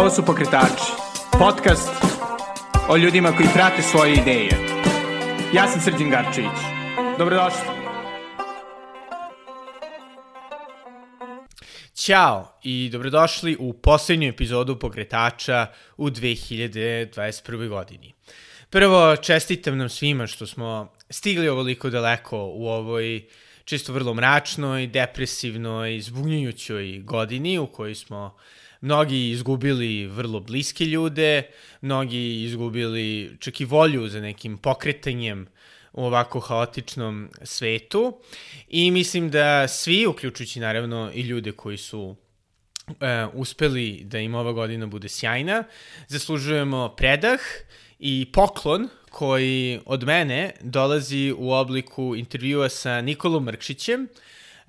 [0.00, 0.92] Ovo su Pokretači,
[1.38, 1.90] podcast
[2.88, 4.50] o ljudima koji prate svoje ideje.
[5.54, 6.58] Ja sam Srđan Garčević.
[7.18, 7.60] Dobrodošli.
[11.94, 15.66] Ćao i dobrodošli u poslednju epizodu Pokretača
[15.96, 17.68] u 2021.
[17.68, 18.14] godini.
[18.70, 23.28] Prvo, čestitam nam svima što smo stigli ovoliko daleko u ovoj
[23.64, 28.36] čisto vrlo mračnoj, depresivnoj, zbunjujućoj godini u kojoj smo
[28.80, 31.42] mnogi izgubili vrlo bliske ljude,
[31.80, 35.46] mnogi izgubili čak i volju za nekim pokretanjem
[35.92, 38.20] u ovako haotičnom svetu.
[38.68, 42.16] I mislim da svi, uključujući naravno i ljude koji su
[42.88, 45.64] e, uspeli da im ova godina bude sjajna,
[46.08, 47.40] zaslužujemo predah
[47.98, 54.08] i poklon koji od mene dolazi u obliku intervjua sa Nikolom Mrkšićem,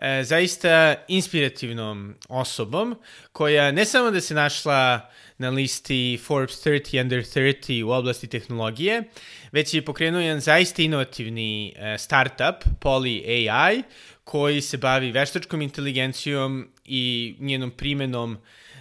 [0.02, 2.96] e, zaista inspirativnom osobom
[3.32, 9.04] koja ne samo da se našla na listi Forbes 30 Under 30 u oblasti tehnologije,
[9.52, 13.84] već je pokrenuo jedan zaista inovativni e, startup, Poly AI,
[14.24, 18.38] koji se bavi veštačkom inteligencijom i njenom primenom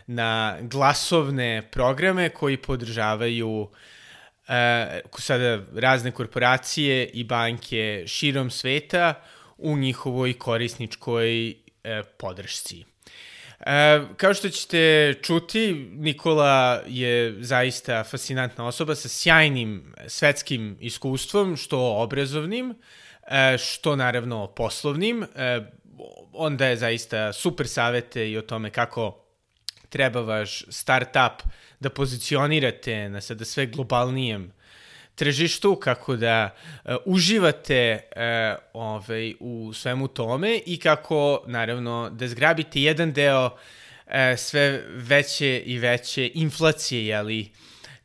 [0.06, 3.68] na glasovne programe koji podržavaju
[4.48, 9.22] e, sada razne korporacije i banke širom sveta
[9.60, 11.54] u njihovoj korisničkoj e,
[12.18, 12.84] podršci.
[13.60, 22.02] E, kao što ćete čuti, Nikola je zaista fascinantna osoba sa sjajnim svetskim iskustvom, što
[22.02, 22.74] obrazovnim,
[23.30, 25.22] e, što naravno poslovnim.
[25.22, 25.60] E,
[26.32, 29.24] on daje zaista super savete i o tome kako
[29.88, 31.42] treba vaš startup
[31.80, 34.52] da pozicionirate na sada sve globalnijem
[35.20, 36.54] tržištu, kako da
[36.84, 38.22] uh, uživate uh,
[38.72, 45.78] ovaj, u svemu tome i kako, naravno, da zgrabite jedan deo uh, sve veće i
[45.78, 47.52] veće inflacije, jeli,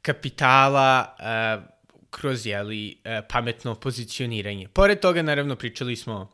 [0.02, 1.64] kapitala uh,
[2.10, 4.68] kroz, jeli, uh, pametno pozicioniranje.
[4.68, 6.32] Pored toga, naravno, pričali smo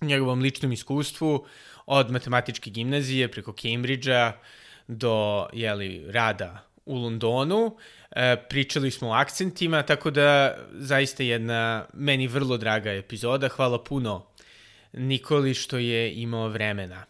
[0.00, 1.46] o njegovom ličnom iskustvu
[1.86, 4.32] od matematičke gimnazije preko Cambridgea
[4.86, 7.76] do, jeli, rada u Londonu.
[8.10, 13.48] E, pričali smo o akcentima, tako da zaista jedna meni vrlo draga epizoda.
[13.48, 14.26] Hvala puno
[14.92, 17.04] Nikoli što je imao vremena.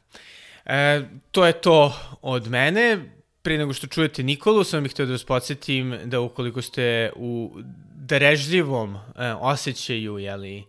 [0.66, 2.98] E, to je to od mene.
[3.42, 7.56] Pre nego što čujete Nikolu, sam bih htio da vas podsjetim da ukoliko ste u
[7.94, 9.00] darežljivom e,
[9.32, 10.64] osjećaju, jeli,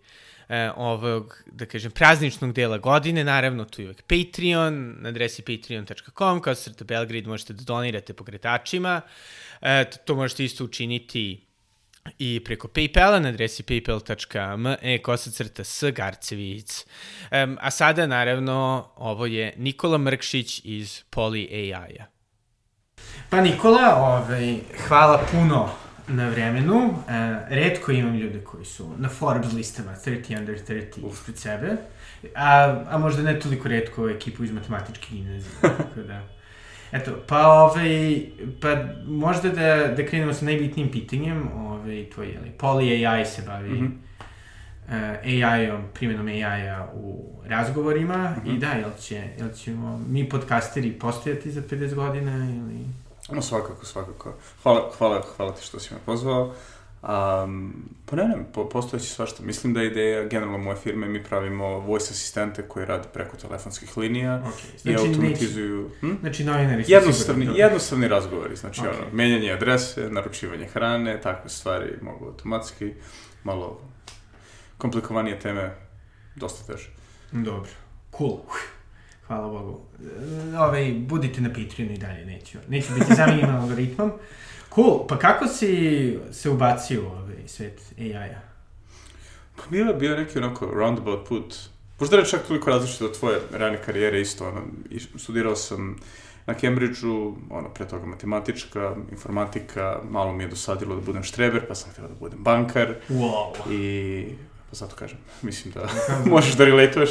[0.51, 6.41] e, ovog, da kažem, prazničnog dela godine, naravno tu je uvek Patreon, na adresi patreon.com,
[6.41, 9.01] kao srta Belgrade možete da donirate pokretačima,
[9.61, 11.45] e, to možete isto učiniti
[12.19, 16.85] i preko Paypala na adresi paypal.me kosacrta s Garcevic.
[17.31, 22.05] Um, a sada, naravno, ovo je Nikola Mrkšić iz Poly AI-a.
[23.29, 25.69] Pa Nikola, ovaj, hvala puno
[26.15, 26.75] na vremenu.
[26.75, 26.95] Uh,
[27.49, 31.13] redko imam ljude koji su na Forbes listama 30 under 30 Uf.
[31.13, 31.77] ispred sebe.
[32.35, 35.51] A, a možda ne toliko redko ekipu iz matematičke gimnazije.
[35.61, 36.21] tako da...
[36.91, 38.21] Eto, pa ovaj,
[38.61, 43.69] pa možda da, da krenemo sa najbitnijim pitanjem, ovaj, tvoj, jeli, Poly AI se bavi
[43.69, 43.99] mm
[44.87, 45.43] -hmm.
[45.43, 48.55] uh, AI-om, primjenom AI-a u razgovorima mm -hmm.
[48.55, 52.85] i da, jel, će, jel ćemo mi podcasteri postojati za 50 godina ili...
[53.31, 54.33] No, svakako, svakako.
[54.63, 56.53] Hvala, hvala, hvala ti što si me pozvao.
[57.01, 57.73] Um,
[58.05, 59.43] pa ne, ne, po, postojeći svašta.
[59.43, 63.97] Mislim da je ideja, generalno moje firme, mi pravimo voice asistente koji rade preko telefonskih
[63.97, 64.81] linija okay.
[64.81, 65.89] znači, i automatizuju...
[65.99, 66.11] Hm?
[66.21, 68.87] Znači, novinari jednostavni, jednostavni razgovori, znači okay.
[68.87, 72.93] ono, menjanje adrese, naručivanje hrane, takve stvari mogu automatski,
[73.43, 73.81] malo
[74.77, 75.75] komplikovanije teme,
[76.35, 76.89] dosta teže.
[77.31, 77.71] Dobro,
[78.17, 78.39] cool.
[79.31, 79.79] Hvala Bogu.
[80.49, 84.11] Ove, ovaj, budite na Patreonu i dalje, neću, neću biti zamenjen algoritmom.
[84.75, 88.41] Cool, pa kako si se ubacio u ovaj svet AI-a?
[89.55, 91.55] Pa bio je bio neki onako roundabout put.
[91.99, 94.61] Možda ne čak toliko različito od tvoje rane karijere isto, ono,
[95.17, 95.95] studirao sam
[96.45, 101.75] na Cambridgeu, ono, pre toga matematička, informatika, malo mi je dosadilo da budem štreber, pa
[101.75, 102.95] sam htio da budem bankar.
[103.09, 103.71] Wow.
[103.71, 104.25] I
[104.71, 105.89] pa zato kažem, mislim da
[106.33, 107.09] možeš da relatuješ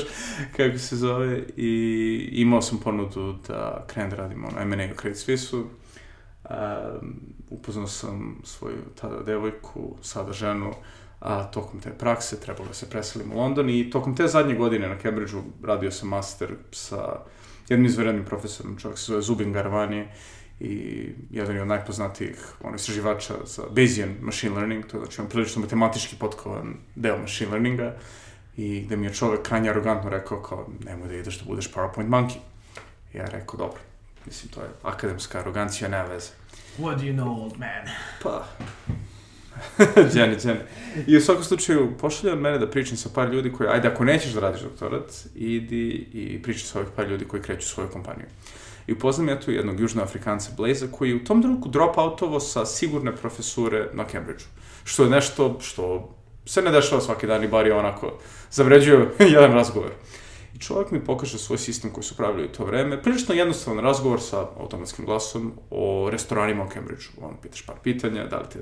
[0.57, 1.43] kako se zove.
[1.57, 5.59] I imao sam ponudu da krenem da radim ono M&A u Credit Suisse-u.
[5.61, 7.21] Um,
[7.51, 10.73] upoznao sam svoju tada devojku, sada ženu,
[11.21, 13.71] a tokom te prakse trebalo da se preselim u London.
[13.71, 17.21] I tokom te zadnje godine na Cambridgeu radio sam master sa
[17.69, 20.09] jednim izverenim profesorom, čovjek se zove Zubin Garvani
[20.61, 25.29] i jedan je od najpoznatijih ono, istraživača za Bayesian machine learning, to je znači on
[25.29, 27.95] prilično matematički potkovan deo machine learninga
[28.57, 32.09] i gde mi je čovek krajnje arogantno rekao kao nemoj da ideš da budeš PowerPoint
[32.09, 32.37] monkey.
[33.15, 33.79] Ja rekao, dobro,
[34.27, 36.31] Mislim, to je akademska arogancija, nema veze.
[36.79, 37.95] What do you know, old man?
[38.23, 38.47] Pa,
[40.13, 40.61] Dženi, dženi.
[41.07, 44.05] I u svakom slučaju, pošalje od mene da pričam sa par ljudi koji, ajde, ako
[44.05, 48.27] nećeš da radiš doktorat, idi i pričaj sa ovih par ljudi koji kreću svoju kompaniju.
[48.87, 53.17] I upoznam ja tu jednog južnoafrikanca Blaza koji je u tom trenutku outovo sa sigurne
[53.17, 54.47] profesure na Cambridgeu.
[54.85, 56.15] Što je nešto što
[56.47, 58.19] se ne dešava svaki dan i bar je onako
[58.51, 59.91] zavređuje jedan razgovor.
[60.55, 63.03] I čovjek mi pokaže svoj sistem koji su pravili u to vreme.
[63.03, 67.11] Prilično jednostavan razgovor sa automatskim glasom o restoranima u Cambridgeu.
[67.23, 68.59] On pitaš par pitanja, da li te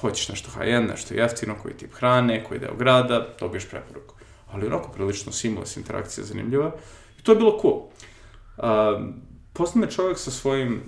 [0.00, 4.14] hoćeš nešto high-end, nešto jeftino, koji tip hrane, koji deo grada, dobiješ preporuku.
[4.52, 6.72] Ali onako prilično seamless interakcija zanimljiva.
[7.18, 7.82] I to je bilo cool.
[8.56, 9.25] Um,
[9.56, 10.80] Poznam me čovjek sa svojim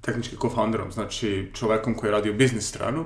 [0.00, 3.04] tehnički co-founderom, znači čovekom koji je radio biznis stranu,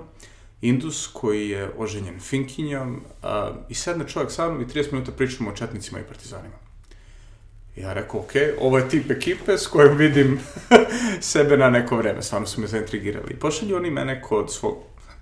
[0.60, 5.50] Indus koji je oženjen Finkinjom a, i sedne čovjek sa mnom i 30 minuta pričamo
[5.50, 6.54] o četnicima i partizanima.
[7.76, 10.40] Ja rekao, ok, ovo je tip ekipe s kojom vidim
[11.20, 13.32] sebe na neko vreme, stvarno su me zaintrigirali.
[13.32, 14.74] I pošalju oni mene kod svog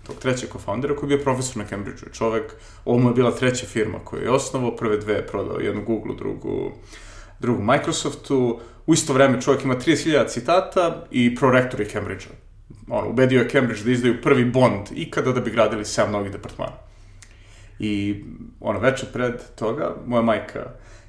[0.06, 2.12] tog trećeg co-foundera koji je bio profesor na Cambridgeu.
[2.12, 2.52] Čovek,
[2.84, 6.14] ovo mu je bila treća firma koju je osnovao, prve dve je prodao, jednu Google,
[6.16, 6.72] drugu,
[7.40, 8.60] drugu Microsoftu.
[8.86, 12.32] U isto vreme čovjek ima 30.000 citata i prorektor je Cambridgea
[12.88, 16.72] ono, ubedio je Cambridge da izdaju prvi bond ikada da bi gradili 7 novih departmana.
[17.78, 18.24] I
[18.60, 20.66] ono, večer pred toga, moja majka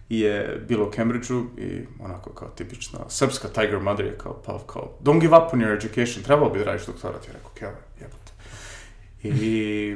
[0.10, 4.98] je bila u Cambridgeu i onako kao tipična srpska Tiger Mother je kao, pa kao,
[5.04, 7.28] don't give up on your education, trebao bi da radiš doktorat.
[7.28, 8.32] Ja rekao, kjave, jebote.
[9.24, 9.96] I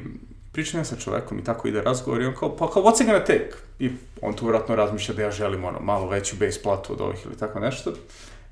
[0.51, 3.07] pričam ja sa čovekom i tako ide razgovor i on kao, pa kao, what's it
[3.07, 3.51] gonna take?
[3.79, 3.91] I
[4.21, 7.37] on tu vjerojatno razmišlja da ja želim ono, malo veću base platu od ovih ili
[7.37, 7.93] tako nešto.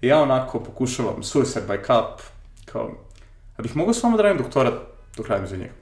[0.02, 2.22] I ja onako pokušavam suicide by cup,
[2.66, 2.92] kao,
[3.58, 4.74] A bih mogao s vama da radim doktorat
[5.18, 5.74] dok radim za njega.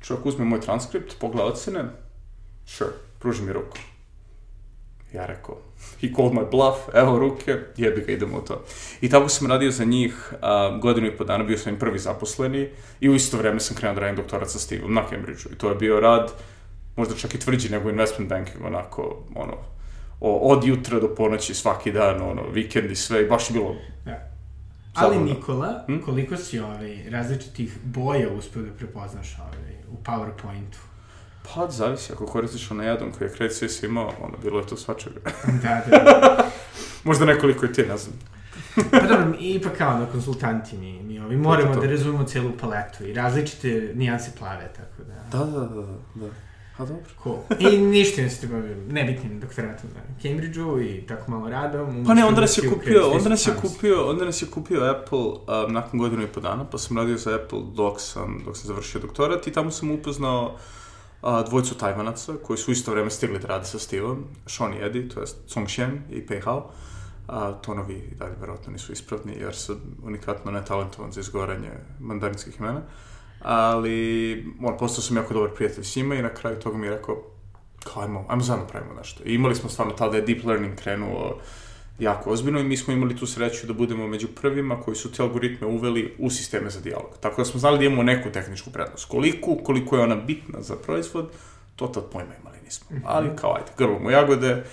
[0.00, 1.84] Čovjek uzme moj transkript, pogleda ocene,
[2.66, 3.78] sure, pruži mi ruku.
[5.12, 5.56] Ja rekao,
[6.00, 8.64] he called my bluff, evo ruke, jebi ga, idemo u to.
[9.00, 11.98] I tako sam radio za njih a, godinu i po dana, bio sam im prvi
[11.98, 12.68] zaposleni
[13.00, 15.52] i u isto vreme sam krenuo da radim doktorat sa Steveom na Cambridgeu.
[15.52, 16.32] I to je bio rad,
[16.96, 19.56] možda čak i tvrđi nego investment banking, onako, ono,
[20.20, 23.74] od jutra do ponoći svaki dan, ono, vikend i sve, i baš je bilo
[24.06, 24.30] ja.
[24.94, 25.98] Ali Nikola, hm?
[26.04, 30.78] koliko si ovaj, različitih boja uspio da prepoznaš ovaj, u PowerPointu?
[31.42, 34.76] Pa, zavisi, ako koristiš onaj jedan koji je Credit Suisse imao, ono, bilo je to
[34.76, 35.20] svačega.
[35.62, 36.50] da, da, da.
[37.04, 38.14] Možda nekoliko i ti, ne znam.
[38.90, 43.12] pa dobro, ipak kao na konsultanti mi, mi ovi moramo da razumemo celu paletu i
[43.12, 45.38] različite nijanse plave, tako da...
[45.38, 45.82] Da, da, da,
[46.14, 46.49] da.
[46.80, 47.02] A dobro.
[47.22, 47.38] Cool.
[47.58, 52.04] I ništa ne se bavio nebitnim doktoratom na Cambridgeu i tako malo radom.
[52.06, 55.18] Pa ne, onda nas je kupio, onda nas je kupio, onda nas je kupio Apple
[55.18, 58.66] um, nakon godinu i po dana, pa sam radio za Apple dok sam, dok sam
[58.66, 60.56] završio doktorat i tamo sam upoznao
[61.22, 65.08] a, dvojcu Tajvanaca koji su isto vreme stigli da rade sa Steveom, Sean i Eddie,
[65.08, 66.70] to je Song Shen i Pei Hao.
[67.28, 72.78] A, tonovi i dalje verovatno nisu ispravni jer sam unikatno netalentovan za izgoranje mandarinskih imena.
[72.78, 73.09] Uh,
[73.42, 76.90] ali on, postao sam jako dobar prijatelj s njima i na kraju toga mi je
[76.90, 77.22] rekao,
[77.92, 79.22] kao ajmo, ajmo zajedno pravimo nešto.
[79.24, 81.38] I imali smo stvarno tada je deep learning krenuo
[81.98, 85.22] jako ozbiljno i mi smo imali tu sreću da budemo među prvima koji su te
[85.22, 87.18] algoritme uveli u sisteme za dijalog.
[87.20, 89.08] Tako da smo znali da imamo neku tehničku prednost.
[89.08, 91.30] Koliko, koliko je ona bitna za proizvod,
[91.76, 92.86] to tad pojma imali nismo.
[92.90, 93.02] -hmm.
[93.04, 94.64] Ali kao ajde, grlamo jagode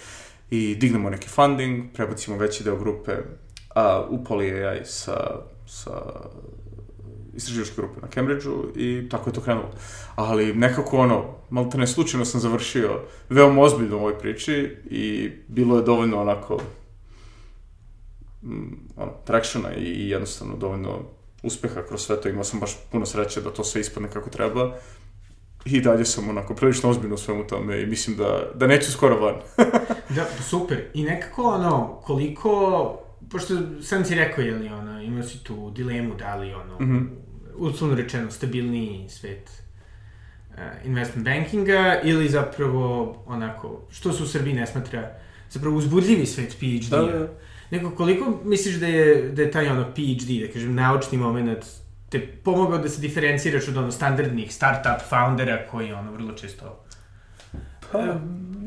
[0.49, 3.11] i dignemo neki funding, prebacimo veći deo grupe,
[3.75, 5.91] a, upali AI sa, sa
[7.37, 9.71] istraživačke grupe na Cambridgeu i tako je to krenulo.
[10.15, 15.31] Ali nekako ono, malo te ne slučajno sam završio veoma ozbiljno u ovoj priči i
[15.47, 16.57] bilo je dovoljno onako
[18.43, 20.99] mm, ono, tractiona i jednostavno dovoljno
[21.43, 22.29] uspeha kroz sve to.
[22.29, 24.75] Imao sam baš puno sreće da to sve ispadne kako treba.
[25.65, 29.19] I dalje sam onako prilično ozbiljno u svemu tome i mislim da, da neću skoro
[29.19, 29.35] van.
[30.15, 30.83] da, super.
[30.93, 32.93] I nekako ono, koliko
[33.31, 36.85] pošto sam ti rekao, je li, ono, imao si tu dilemu da li, ono, mm
[36.85, 37.26] -hmm
[37.57, 39.49] uslovno rečeno, stabilniji svet
[40.49, 45.11] uh, investment bankinga ili zapravo onako, što se u Srbiji ne smatra,
[45.49, 47.01] zapravo uzbudljivi svet PhD-a.
[47.01, 47.27] Da, da.
[47.71, 51.65] Neko, koliko misliš da je, da je taj ono PhD, da kažem, naučni moment
[52.09, 56.83] te pomogao da se diferenciraš od ono standardnih startup foundera koji ono vrlo često
[57.91, 58.15] pa, e,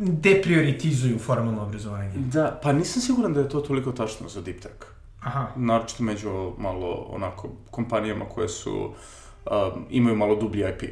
[0.00, 2.12] deprioritizuju formalno obrazovanje.
[2.16, 4.99] Da, pa nisam siguran da je to toliko tačno za deep tech.
[5.20, 5.46] Aha.
[5.56, 10.82] Naročito među malo onako kompanijama koje su um, imaju malo dublji IP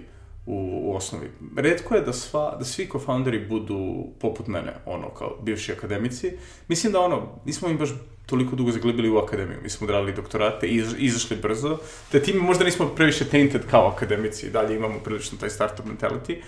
[0.46, 1.30] u, u osnovi.
[1.56, 6.32] Redko je da, sva, da svi co-founderi budu poput mene, ono, kao bivši akademici.
[6.68, 7.90] Mislim da ono, nismo im baš
[8.26, 9.58] toliko dugo zaglibili u akademiju.
[9.62, 11.78] Mi smo odradili doktorate i iz, izašli brzo,
[12.12, 16.42] te time možda nismo previše tainted kao akademici, dalje imamo prilično taj startup mentality.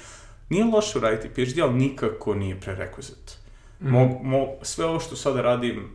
[0.49, 3.37] Nije loše uraditi PhD, ali nikako nije prerequisite.
[3.81, 3.89] Mm.
[3.89, 5.91] Mo, mo, sve ovo što sada radim,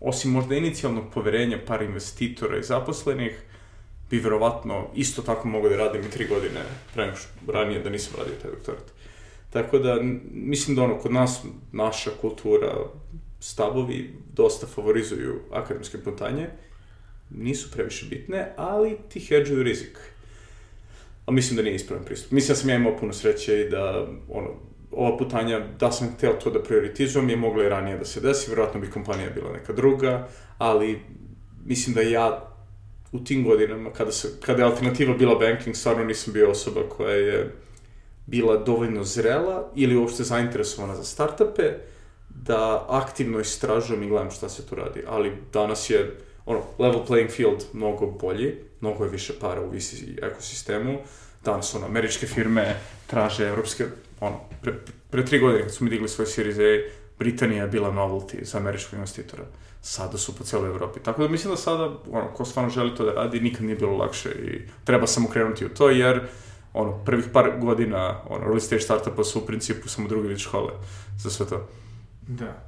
[0.00, 3.42] osim možda inicijalnog poverenja par investitora i zaposlenih,
[4.10, 6.60] bi verovatno isto tako mogao da radim i tri godine
[6.94, 8.92] pre nego što ranije da nisam radio taj doktorat.
[9.50, 9.98] Tako da,
[10.32, 12.76] mislim da ono, kod nas, naša kultura,
[13.40, 16.46] stavovi dosta favorizuju akademske putanje,
[17.30, 19.98] nisu previše bitne, ali ti hedžuju rizik.
[21.26, 22.32] A mislim da nije ispravan pristup.
[22.32, 24.50] Mislim da sam ja imao puno sreće i da, ono,
[24.96, 28.50] ova putanja, da sam hteo to da prioritizujem, je mogla i ranije da se desi,
[28.50, 31.00] verovatno bi kompanija bila neka druga, ali
[31.64, 32.52] mislim da ja
[33.12, 37.14] u tim godinama, kada, se, kada je alternativa bila banking, stvarno nisam bio osoba koja
[37.14, 37.54] je
[38.26, 41.62] bila dovoljno zrela ili uopšte zainteresovana za startupe,
[42.28, 45.02] da aktivno istražujem i gledam šta se tu radi.
[45.06, 50.16] Ali danas je ono, level playing field mnogo bolji, mnogo je više para u visi
[50.22, 50.98] ekosistemu.
[51.44, 52.76] Danas, ono, američke firme
[53.06, 53.84] traže evropske,
[54.20, 54.72] ono, pre,
[55.10, 58.58] pre tri godine kad su mi digli svoj Series A, Britanija je bila novelty za
[58.58, 59.42] američkog investitora.
[59.82, 61.00] Sada su po celoj Evropi.
[61.00, 63.96] Tako da mislim da sada, ono, ko stvarno želi to da radi, nikad nije bilo
[63.96, 66.20] lakše i treba samo krenuti u to, jer
[66.72, 70.72] ono, prvih par godina, ono, early stage startupa su u principu samo drugi vid škole
[71.18, 71.68] za sve to.
[72.26, 72.62] Da.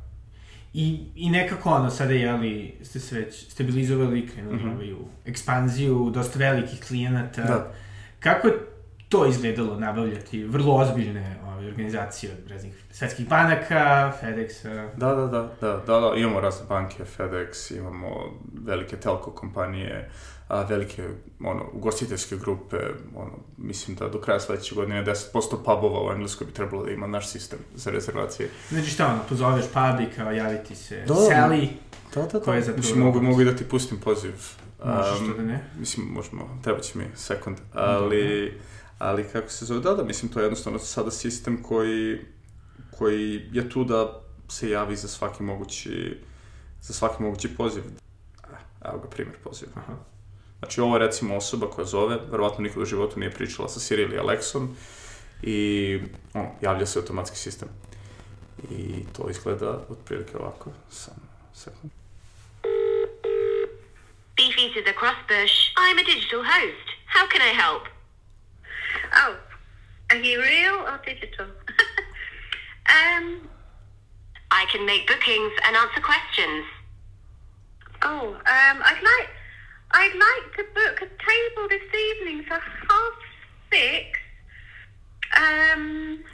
[0.73, 4.75] I, I nekako ono, sada li, ste se već stabilizovali, krenuli mm -hmm.
[4.75, 7.43] ovaj, u ekspanziju, dosta velikih klijenata.
[7.43, 7.75] Da.
[8.21, 8.49] Kako
[9.09, 14.89] to izgledalo nabavljati vrlo ozbiljne ove, organizacije od raznih svetskih banaka, FedExa?
[14.97, 20.11] Da, da, da, da, da, da, imamo razne banke, FedEx, imamo velike telko kompanije,
[20.49, 21.09] a, velike
[21.45, 22.77] ono, ugostiteljske grupe,
[23.15, 27.07] ono, mislim da do kraja sledeće godine 10% pubova u Engleskoj bi trebalo da ima
[27.07, 28.49] naš sistem za rezervacije.
[28.69, 31.69] Znači šta ono, pozoveš pub i kao javiti se da, Sally,
[32.15, 32.41] da, da, da.
[32.41, 32.79] koja je zapravo...
[32.79, 34.33] Mislim, mogu, mogu i da ti pustim poziv.
[34.85, 35.65] Možeš um, što da ne?
[35.79, 38.51] Mislim, možemo, treba će mi sekund, ali...
[38.51, 42.19] Da, ali kako se zove, da, da, mislim, to je jednostavno sada sistem koji,
[42.99, 46.19] koji je tu da se javi za svaki mogući,
[46.81, 47.83] za svaki mogući poziv.
[48.85, 49.73] Evo ga primjer poziva.
[49.75, 49.95] Aha.
[50.59, 54.03] Znači, ovo je recimo osoba koja zove, verovatno nikad u životu nije pričala sa Siri
[54.03, 54.69] ili Alexom
[55.43, 56.01] i
[56.35, 57.69] on, javlja se automatski sistem.
[58.71, 60.71] I to izgleda otprilike ovako.
[60.91, 61.93] Samo sekund.
[64.37, 65.55] Beefy to the crossbush.
[65.77, 66.87] I'm a digital host.
[67.15, 67.98] How can I help?
[69.15, 69.37] Oh,
[70.11, 71.47] are you real or digital?
[72.89, 73.49] um,
[74.51, 76.65] I can make bookings and answer questions.
[78.03, 79.31] Oh, um, I'd like
[79.91, 83.13] I'd like to book a table this evening for half
[83.73, 84.19] six.
[85.37, 86.25] Um,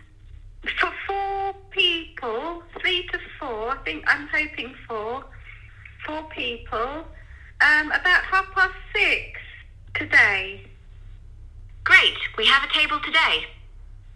[0.80, 3.70] for four people, three to four.
[3.70, 5.24] I think I'm hoping for
[6.06, 7.04] four people.
[7.60, 9.40] Um, about half past six
[9.94, 10.66] today.
[11.84, 12.16] Great.
[12.38, 13.46] We have a table today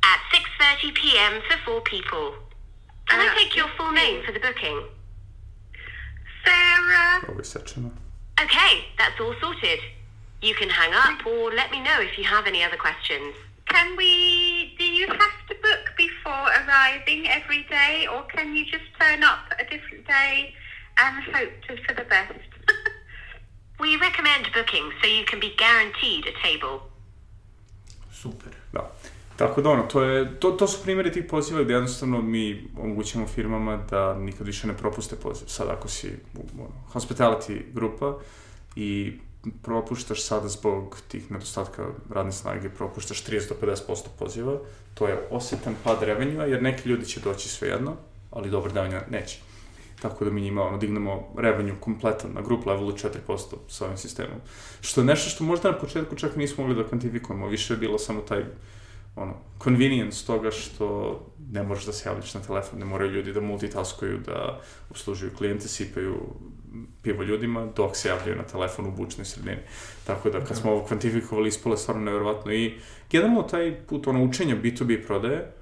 [0.03, 1.43] at 6:30 p.m.
[1.49, 2.35] for four people.
[3.09, 4.85] Can uh, I take your full name for the booking?
[6.45, 7.25] Sarah.
[7.29, 7.93] Oh, reception.
[8.43, 9.81] Okay, that's all sorted.
[10.41, 13.35] You can hang up or let me know if you have any other questions.
[13.67, 18.85] Can we, do you have to book before arriving every day or can you just
[18.99, 20.55] turn up a different day
[20.99, 22.33] and hope to, for the best?
[23.81, 26.88] we recommend booking so you can be guaranteed a table.
[28.23, 28.53] Super.
[28.73, 28.93] Da.
[29.37, 33.27] Tako da ono, to, je, to, to su primjeri tih poziva gde jednostavno mi omogućamo
[33.27, 35.47] firmama da nikad više ne propuste poziv.
[35.47, 36.11] Sad ako si
[36.59, 38.19] ono, hospitality grupa
[38.77, 39.13] i
[39.63, 43.55] propuštaš sada zbog tih nedostatka radne snage, propuštaš 30 do
[43.89, 44.59] 50% poziva,
[44.95, 47.97] to je osetan pad revenua, jer neki ljudi će doći svejedno,
[48.31, 49.48] ali dobar davanja neće.
[50.03, 54.41] Tako da mi njima ono, dignemo revenue kompletan na group levelu 4% sa ovim sistemom.
[54.81, 57.99] Što je nešto što možda na početku čak nismo mogli da kvantifikujemo, više je bilo
[57.99, 58.45] samo taj
[59.17, 61.21] ono, convenience toga što
[61.53, 65.69] ne možeš da se javljaš na telefon, ne moraju ljudi da multitaskuju, da obslužuju klijente,
[65.69, 66.15] sipaju
[67.03, 69.57] pivo ljudima, dok se javljaju na telefon u bučnoj sredini.
[70.07, 72.75] Tako da, kad smo ovo kvantifikovali, ispole stvarno nevjerovatno i
[73.11, 75.53] generalno taj put, ono, učenja B2B prodaje,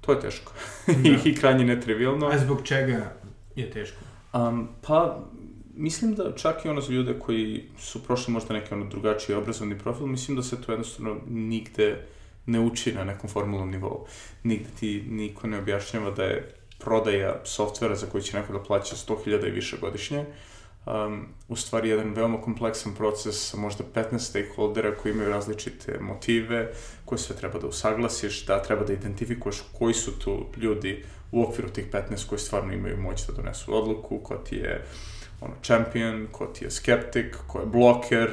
[0.00, 0.52] to je teško.
[0.86, 0.92] Da.
[1.30, 2.26] I krajnje netrivialno.
[2.26, 3.12] A zbog čega
[3.60, 3.98] je teško?
[4.32, 5.18] Um, pa,
[5.74, 9.78] mislim da čak i ono za ljude koji su prošli možda neki ono drugačiji obrazovni
[9.78, 12.06] profil, mislim da se to jednostavno nigde
[12.46, 14.06] ne uči na nekom formulnom nivou.
[14.42, 18.96] Nigde ti niko ne objašnjava da je prodaja softvera za koji će neko da plaća
[18.96, 20.24] 100.000 i više godišnje,
[20.86, 26.72] um, u stvari jedan veoma kompleksan proces sa možda 15 stakeholdera koji imaju različite motive,
[27.04, 31.68] koje sve treba da usaglasiš, da treba da identifikuješ koji su tu ljudi u okviru
[31.68, 34.84] tih 15 koji stvarno imaju moć da donesu odluku, ko ti je
[35.40, 38.30] ono, champion, ko ti je skeptik, ko je bloker,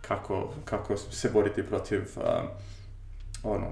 [0.00, 2.22] kako, kako se boriti protiv uh,
[3.42, 3.66] ono,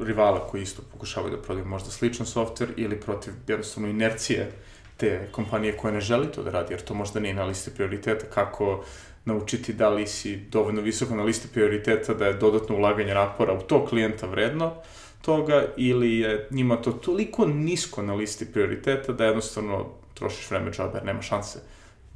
[0.00, 4.52] rivala koji isto pokušavaju da prodaju možda sličan softver ili protiv jednostavno inercije
[4.96, 8.26] te kompanije koje ne želi to da radi, jer to možda nije na listi prioriteta,
[8.34, 8.84] kako
[9.24, 13.62] naučiti da li si dovoljno visoko na listi prioriteta da je dodatno ulaganje napora u
[13.62, 14.74] to klijenta vredno
[15.24, 21.00] toga ili je njima to toliko nisko na listi prioriteta da jednostavno trošiš vreme džabe
[21.04, 21.58] nema šanse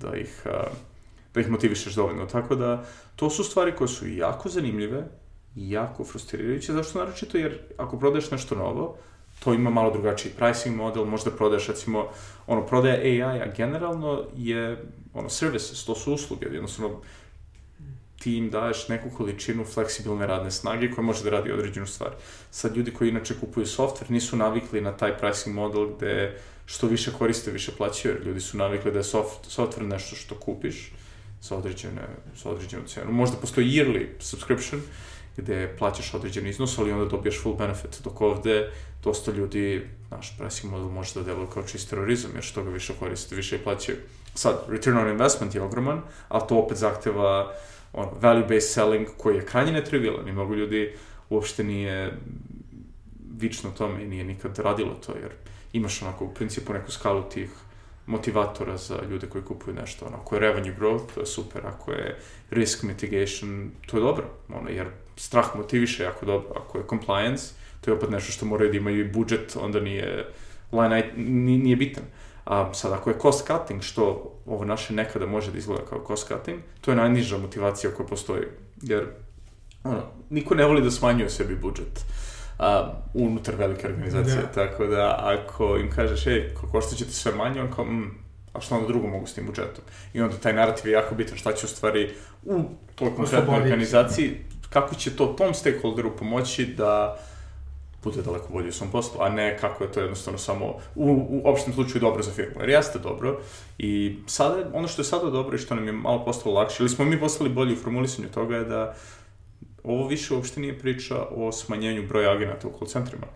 [0.01, 0.43] da ih,
[1.35, 2.27] da ih motivišeš dovoljno.
[2.27, 2.85] Tako da,
[3.17, 5.05] to su stvari koje su jako zanimljive,
[5.57, 6.99] jako frustrirajuće, zašto?
[6.99, 8.97] Naročito, jer ako prodaješ nešto novo,
[9.45, 12.09] to ima malo drugačiji pricing model, možda prodaješ, recimo,
[12.47, 14.85] ono, prodaja AI-a generalno je,
[15.15, 17.01] ono, services, to su usluge, jednostavno,
[18.29, 22.11] ti im daješ neku količinu fleksibilne radne snage koja može da radi određenu stvar.
[22.51, 27.13] Sad, ljudi koji inače kupuju software nisu navikli na taj pricing model gde što više
[27.19, 30.93] koriste, više plaćaju, jer ljudi su navikli da je soft, software nešto što kupiš
[31.41, 32.03] sa određene,
[32.37, 33.13] sa određenu cenu.
[33.13, 34.83] Možda postoji yearly subscription,
[35.37, 38.71] gde plaćaš određen iznos, ali onda dobijaš full benefit, dok ovde
[39.05, 42.93] dosta ljudi, naš pricing model može da deluje kao čist terorizam, jer što ga više
[43.01, 43.99] koriste, više i plaćaju.
[44.35, 47.55] Sad, return on investment je ogroman, ali to opet zahteva
[47.93, 50.93] on, value-based selling koji je krajnje netrivialan i mnogo ljudi
[51.31, 52.13] uopšte nije
[53.39, 55.31] vično tome i nije nikad radilo to, jer
[55.73, 57.51] imaš onako u principu neku skalu tih
[58.09, 60.07] motivatora za ljude koji kupuju nešto.
[60.07, 61.67] Ono, ako je revenue growth, to je super.
[61.67, 62.17] Ako je
[62.51, 64.25] risk mitigation, to je dobro.
[64.49, 66.49] Ono, jer strah motiviše jako dobro.
[66.57, 67.45] Ako je compliance,
[67.81, 70.27] to je opet nešto što moraju da imaju i budžet, onda nije,
[70.73, 72.05] line, nije, bitan.
[72.49, 76.29] A sad, ako je cost cutting, što ovo naše nekada može da izgleda kao cost
[76.29, 78.43] cutting, to je najniža motivacija koja postoji.
[78.83, 79.07] Jer,
[79.85, 82.05] ono, niko ne voli da smanjuje sebi budžet
[82.59, 84.53] a, unutar velike organizacije, da.
[84.53, 88.11] tako da ako im kažeš, ej, košta će ti sve manje, on kao, mm,
[88.53, 89.85] a što onda drugo mogu s tim budžetom?
[90.13, 92.15] I onda taj narativ je jako bitan, šta će u stvari
[92.45, 92.63] u
[92.95, 94.37] toj konkretnoj organizaciji,
[94.71, 97.19] kako će to tom stakeholderu pomoći da
[98.05, 101.43] bude daleko bolje u svom poslu, a ne kako je to jednostavno samo u, u
[101.45, 102.61] opštem slučaju dobro za firmu.
[102.61, 103.41] Jer jeste dobro
[103.79, 106.89] i sada, ono što je sada dobro i što nam je malo postalo lakše, ili
[106.89, 108.95] smo mi postali bolji u formulisanju toga je da
[109.85, 113.27] ovo više uopšte nije priča o smanjenju broja agenata u call centrima,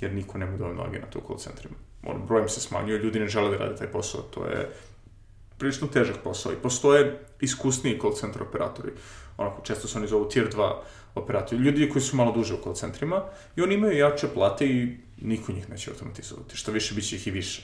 [0.00, 1.74] jer niko nema dovoljno agenata u call centrima.
[2.06, 4.70] Ono, brojem se smanjuje, ljudi ne žele da rade taj posao, to je
[5.58, 8.92] prilično težak posao i postoje iskusniji call center operatori.
[9.36, 10.74] Onako, često se oni zovu tier 2
[11.14, 13.22] operatori, ljudi koji su malo duže u call centrima
[13.56, 17.30] i oni imaju jače plate i niko njih neće automatizovati, što više biće ih i
[17.30, 17.62] više.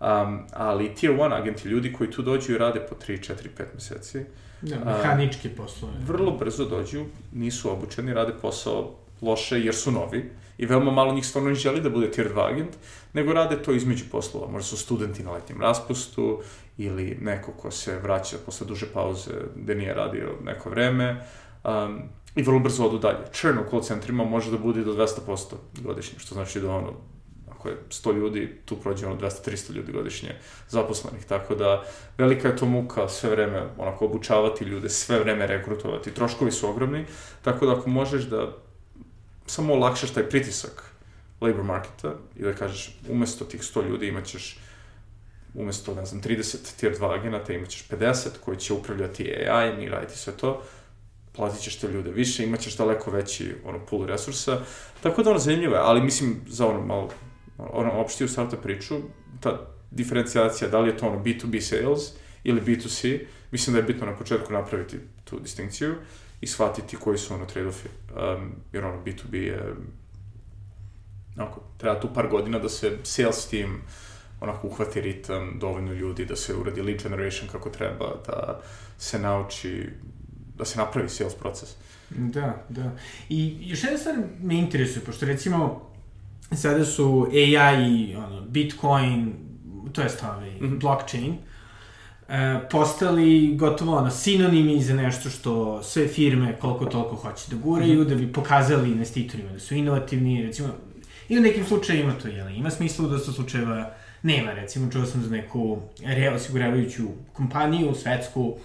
[0.00, 3.64] Um, ali tier 1 agenti, ljudi koji tu dođu i rade po 3, 4, 5
[3.74, 4.24] meseci,
[4.62, 5.94] Da, mehanički poslove.
[6.06, 11.26] Vrlo brzo dođu, nisu obučeni, rade posao loše jer su novi i veoma malo njih
[11.26, 12.76] stvarno ne želi da bude tier 2 agent,
[13.12, 14.48] nego rade to između poslova.
[14.48, 16.42] Možda su studenti na letnjem raspustu
[16.78, 21.24] ili neko ko se vraća posle duže pauze gde nije radio neko vreme
[21.64, 22.02] um,
[22.36, 23.18] i vrlo brzo odu dalje.
[23.32, 26.92] Churn u call centrima može da bude do 200% godišnje, što znači da ono,
[27.50, 30.34] ako je 100 ljudi, tu prođe ono 200-300 ljudi godišnje
[30.68, 31.84] zaposlenih, tako da
[32.18, 37.04] velika je to muka sve vreme onako obučavati ljude, sve vreme rekrutovati, troškovi su ogromni,
[37.42, 38.56] tako da ako možeš da
[39.46, 40.92] samo olakšaš taj pritisak
[41.40, 44.58] labor marketa i da kažeš umesto tih 100 ljudi imaćeš
[45.54, 50.18] umesto, ne znam, 30 tier 2 agenata imaćeš 50 koji će upravljati AI i raditi
[50.18, 50.62] sve to,
[51.36, 54.60] platit ćeš te ljude više, imaćeš daleko veći ono, pool resursa,
[55.02, 57.10] tako da ono zanimljivo je, ali mislim za ono malo
[57.58, 58.94] ono, opštiju startup priču,
[59.40, 62.12] ta diferencijacija, da li je to ono B2B sales
[62.44, 63.20] ili B2C,
[63.50, 65.94] mislim da je bitno na početku napraviti tu distinkciju
[66.40, 67.88] i shvatiti koji su ono trade-offi.
[68.36, 69.74] Um, jer ono, B2B je,
[71.36, 73.82] onako, treba tu par godina da se sales team
[74.40, 78.60] onako uhvati ritam, dovoljno ljudi, da se uradi lead generation kako treba, da
[78.98, 79.90] se nauči,
[80.58, 81.68] da se napravi sales proces.
[82.10, 82.90] Da, da.
[83.28, 85.90] I još jedna stvar me interesuje, pošto recimo
[86.52, 89.34] sada su AI i ono, Bitcoin,
[89.92, 90.80] to jest ovaj, mm -hmm.
[90.80, 91.34] blockchain,
[92.28, 98.00] e, postali gotovo ono, sinonimi za nešto što sve firme koliko toliko hoće da guraju,
[98.00, 98.08] mm -hmm.
[98.08, 100.68] da bi pokazali investitorima da su inovativni, recimo,
[101.28, 105.22] i u nekim slučajima to je, ima smisla da su slučajeva nema, recimo, čuo sam
[105.22, 108.56] za neku reosiguravajuću kompaniju svetsku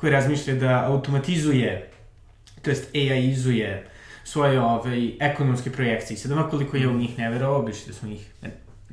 [0.00, 1.90] koja razmišlja da automatizuje,
[2.62, 3.86] to jest AI-izuje
[4.24, 6.16] svoje ovaj, ekonomske projekcije.
[6.16, 8.32] Sad ono koliko je u njih ne verovao, biš da sam ih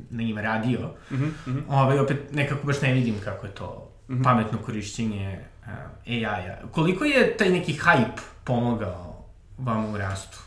[0.10, 0.80] na njima radio,
[1.12, 1.62] mm -hmm.
[1.70, 4.24] ovaj, opet nekako baš ne vidim kako je to mm -hmm.
[4.24, 5.67] pametno korišćenje uh,
[6.08, 6.67] AI-a.
[6.72, 9.26] Koliko je taj neki hype pomogao
[9.58, 10.39] vam u rastu?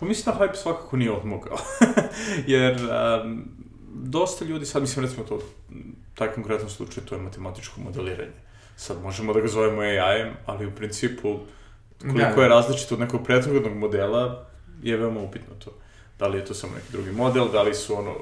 [0.00, 1.58] Pa mislim da hype svakako nije odmogao.
[2.46, 2.76] Jer
[3.24, 3.44] um,
[3.94, 5.40] dosta ljudi, sad mislim recimo to,
[6.14, 8.51] taj konkretan slučaj, to je matematičko modeliranje.
[8.82, 11.38] Sad možemo da ga zovemo AI-em, ali u principu
[12.00, 12.42] koliko da.
[12.42, 14.46] je različito od nekog prethodnog modela,
[14.82, 15.70] je veoma upitno to.
[16.18, 18.14] Da li je to samo neki drugi model, da li su ono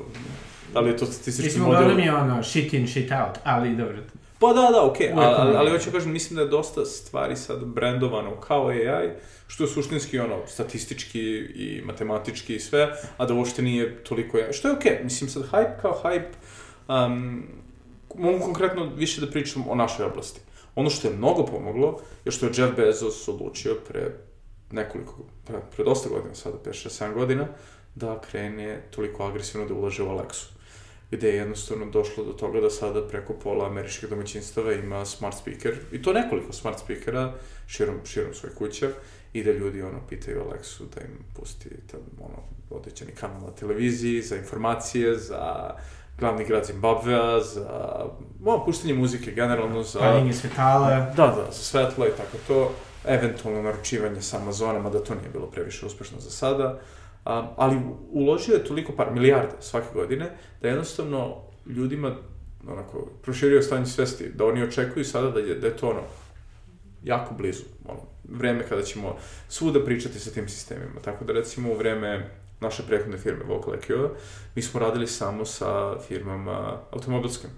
[0.73, 1.81] da li je to statistički Mislim, model?
[1.81, 3.97] uglavnom je ono shit in, shit out, ali dobro.
[4.39, 5.13] Pa da, da, okej, okay.
[5.17, 9.11] Ali, ali, ali hoću kažem, mislim da je dosta stvari sad brandovano kao AI,
[9.47, 11.21] što je suštinski ono, statistički
[11.55, 14.53] i matematički i sve, a da uopšte nije toliko AI.
[14.53, 15.05] Što je okej, okay.
[15.05, 16.33] mislim sad hype kao hype,
[16.89, 17.43] um,
[18.19, 20.41] mogu konkretno više da pričam o našoj oblasti.
[20.75, 24.11] Ono što je mnogo pomoglo je što je Jeff Bezos odlučio pre
[24.71, 25.15] nekoliko,
[25.47, 27.49] pre, pre dosta godina, sada 5, 6, 7 godina,
[27.95, 30.61] da krene toliko agresivno da ulaže u Alexu
[31.11, 35.75] gde je jednostavno došlo do toga da sada preko pola američkih domaćinstava ima smart speaker,
[35.93, 37.35] i to nekoliko smart speakera
[37.67, 38.91] širom, širom svoje kuće,
[39.33, 44.23] i da ljudi ono pitaju Alexu da im pusti tam, ono, određeni kanal na televiziji,
[44.23, 45.71] za informacije, za
[46.21, 48.05] glavni grad Zimbabvea, za
[48.45, 49.99] ono, puštanje muzike generalno, za...
[49.99, 50.91] Paljenje svetala.
[50.91, 52.73] Da, da, za svetlo i tako to,
[53.05, 56.69] eventualno naručivanje sa Amazona, mada to nije bilo previše uspešno za sada,
[57.27, 57.81] um, ali
[58.11, 60.31] uložio je toliko par, milijarde svake godine,
[60.63, 62.17] da jednostavno ljudima
[62.69, 66.03] onako, proširio stanje svesti, da oni očekuju sada da je, da je to ono,
[67.05, 69.17] jako blizu, ono, vreme kada ćemo
[69.49, 71.01] svuda pričati sa tim sistemima.
[71.05, 74.09] Tako da recimo u vreme naše prethodne firme Vocal IQ,
[74.55, 77.51] mi smo radili samo sa firmama automobilskim,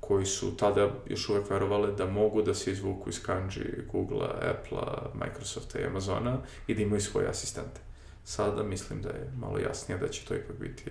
[0.00, 5.10] koji su tada još uvek verovali da mogu da se izvuku iz kanji Google-a, Apple-a,
[5.14, 7.80] Microsofta i Amazona i da imaju svoje asistente.
[8.24, 10.90] Sada mislim da je malo jasnije da će to ipak biti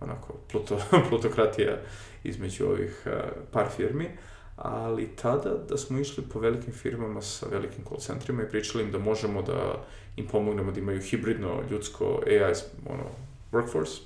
[0.00, 1.78] onako pluto, plutokratija
[2.24, 3.06] između ovih
[3.52, 4.10] par firmi,
[4.56, 8.92] ali tada da smo išli po velikim firmama sa velikim call centrima i pričali im
[8.92, 9.84] da možemo da
[10.16, 12.54] im pomognemo da imaju hibridno ljudsko AI
[12.86, 13.04] ono,
[13.52, 13.98] workforce,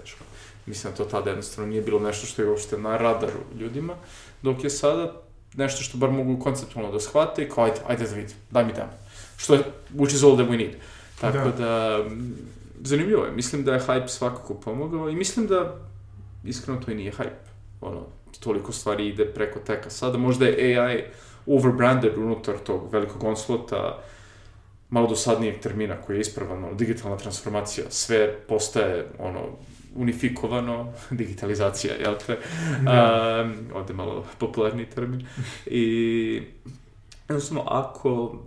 [0.00, 0.24] teško.
[0.66, 3.94] Mislim da to tada jednostavno nije bilo nešto što je uopšte na radaru ljudima,
[4.42, 5.22] dok je sada
[5.54, 8.72] nešto što bar mogu konceptualno da shvate i kao ajde, ajde da vidim, daj mi
[8.72, 8.92] demo.
[9.36, 9.64] Što je,
[9.94, 10.74] which is all that we need.
[11.20, 12.04] Tako da, da
[12.80, 13.32] zanimljivo je.
[13.32, 15.76] Mislim da je hype svakako pomogao i mislim da
[16.44, 17.44] iskreno to i nije hype.
[17.80, 18.06] Ono,
[18.40, 19.90] toliko stvari ide preko teka.
[19.90, 21.04] Sada možda je AI
[21.46, 24.02] overbranded unutar tog velikog onslota,
[24.90, 29.40] malo dosadnijeg termina koji je ispravan, ono, digitalna transformacija, sve postaje, ono,
[29.94, 32.38] unifikovano, digitalizacija, jel te?
[32.82, 33.44] Da.
[33.44, 35.26] Um, ovde malo popularni termin.
[35.66, 36.42] I,
[37.28, 38.38] jednostavno, ako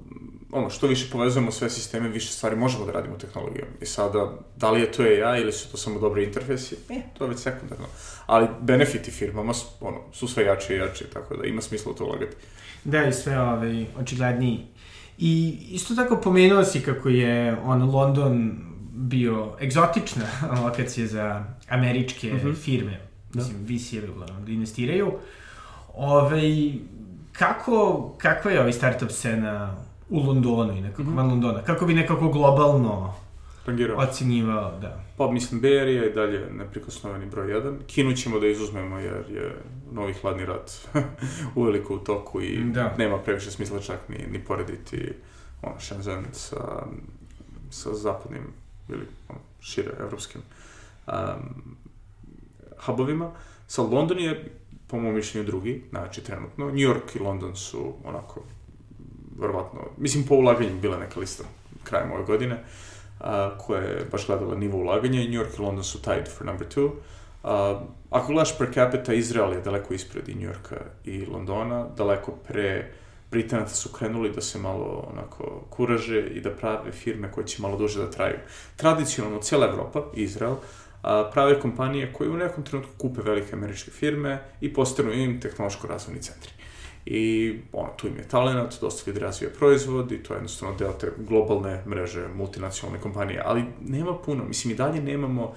[0.53, 3.67] ono, što više povezujemo sve sisteme, više stvari možemo da radimo tehnologijom.
[3.81, 7.23] I sada, da li je to AI ili su to samo dobre interfejsi, e, to
[7.23, 7.85] je već sekundarno.
[8.25, 11.95] Ali benefiti firmama su, ono, su sve jače i jače, tako da ima smisla u
[11.95, 12.35] to ulagati.
[12.83, 14.65] Da, i sve ovaj, očigledniji.
[15.17, 18.59] I isto tako pomenuo si kako je on London
[18.93, 20.25] bio egzotična
[20.63, 22.55] lokacija za američke mm -hmm.
[22.55, 22.99] firme,
[23.33, 23.39] da.
[23.39, 25.11] mislim, VC-evi uglavnom, da investiraju.
[25.93, 26.73] Ove, ovaj,
[27.31, 29.75] kako, kakva je ovaj startup scena
[30.13, 31.17] u Londonu i nekako mm -hmm.
[31.17, 31.61] van Londona?
[31.61, 33.13] Kako bi nekako globalno
[33.65, 33.97] Rangirao.
[33.97, 35.03] ocenjivao, da?
[35.17, 37.77] Pa mislim, Area je dalje neprikosnoveni broj 1.
[37.87, 39.55] Kinu ćemo da izuzmemo jer je
[39.91, 40.71] novi hladni rat
[41.55, 42.95] uveliko u toku i da.
[42.97, 45.13] nema previše smisla čak ni, ni porediti
[45.61, 46.85] ono, Shenzhen sa,
[47.69, 48.43] sa zapadnim
[48.89, 50.41] ili ono, šire evropskim
[51.07, 51.13] um,
[52.85, 53.31] hubovima.
[53.67, 54.51] Sa London je,
[54.87, 56.65] po mojom mišljenju, drugi, znači trenutno.
[56.65, 58.41] New York i London su onako
[59.39, 61.43] verovatno, mislim po ulaganju bila neka lista
[61.83, 62.63] krajem ove godine,
[63.19, 66.47] a, koja je baš gledala nivo ulaganja i New York i London su tied for
[66.47, 66.89] number two.
[67.43, 72.31] A, ako gledaš per capita, Izrael je daleko ispred i New Yorka i Londona, daleko
[72.31, 72.91] pre
[73.31, 77.77] Britanaca su krenuli da se malo onako kuraže i da prave firme koje će malo
[77.77, 78.37] duže da traju.
[78.75, 80.55] Tradicionalno, cijela Evropa, Izrael,
[81.31, 86.62] prave kompanije koje u nekom trenutku kupe velike američke firme i postanu im tehnološko-razvojni centri
[87.05, 90.93] i ono, tu im je talent, dosta ljudi razvija proizvod i to je jednostavno deo
[90.93, 95.53] te globalne mreže multinacionalne kompanije, ali nema puno, mislim i dalje nemamo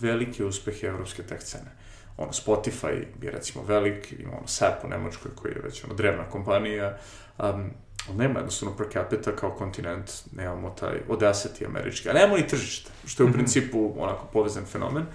[0.00, 1.70] velike uspehe evropske tech scene.
[2.16, 6.24] Ono, Spotify je recimo velik, ima ono SAP u Nemačkoj koji je već ono drevna
[6.30, 6.98] kompanija,
[7.38, 7.70] um,
[8.08, 12.90] ali nema jednostavno per capita kao kontinent, nemamo taj odeseti američki, a nemamo ni tržište,
[13.06, 15.06] što je u principu onako povezan fenomen,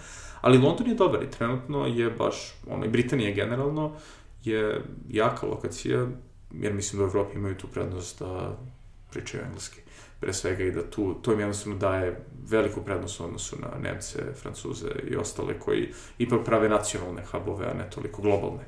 [0.41, 3.95] ali London je dobar i trenutno je baš, ono, i Britanija generalno,
[4.49, 6.07] je jaka lokacija,
[6.51, 8.57] jer mislim da u Evropi imaju tu prednost da
[9.11, 9.81] pričaju engleski
[10.19, 14.19] pre svega i da tu, to im jednostavno daje veliku prednost u odnosu na Nemce,
[14.41, 18.63] Francuze i ostale koji ipak prave nacionalne hubove, a ne toliko globalne.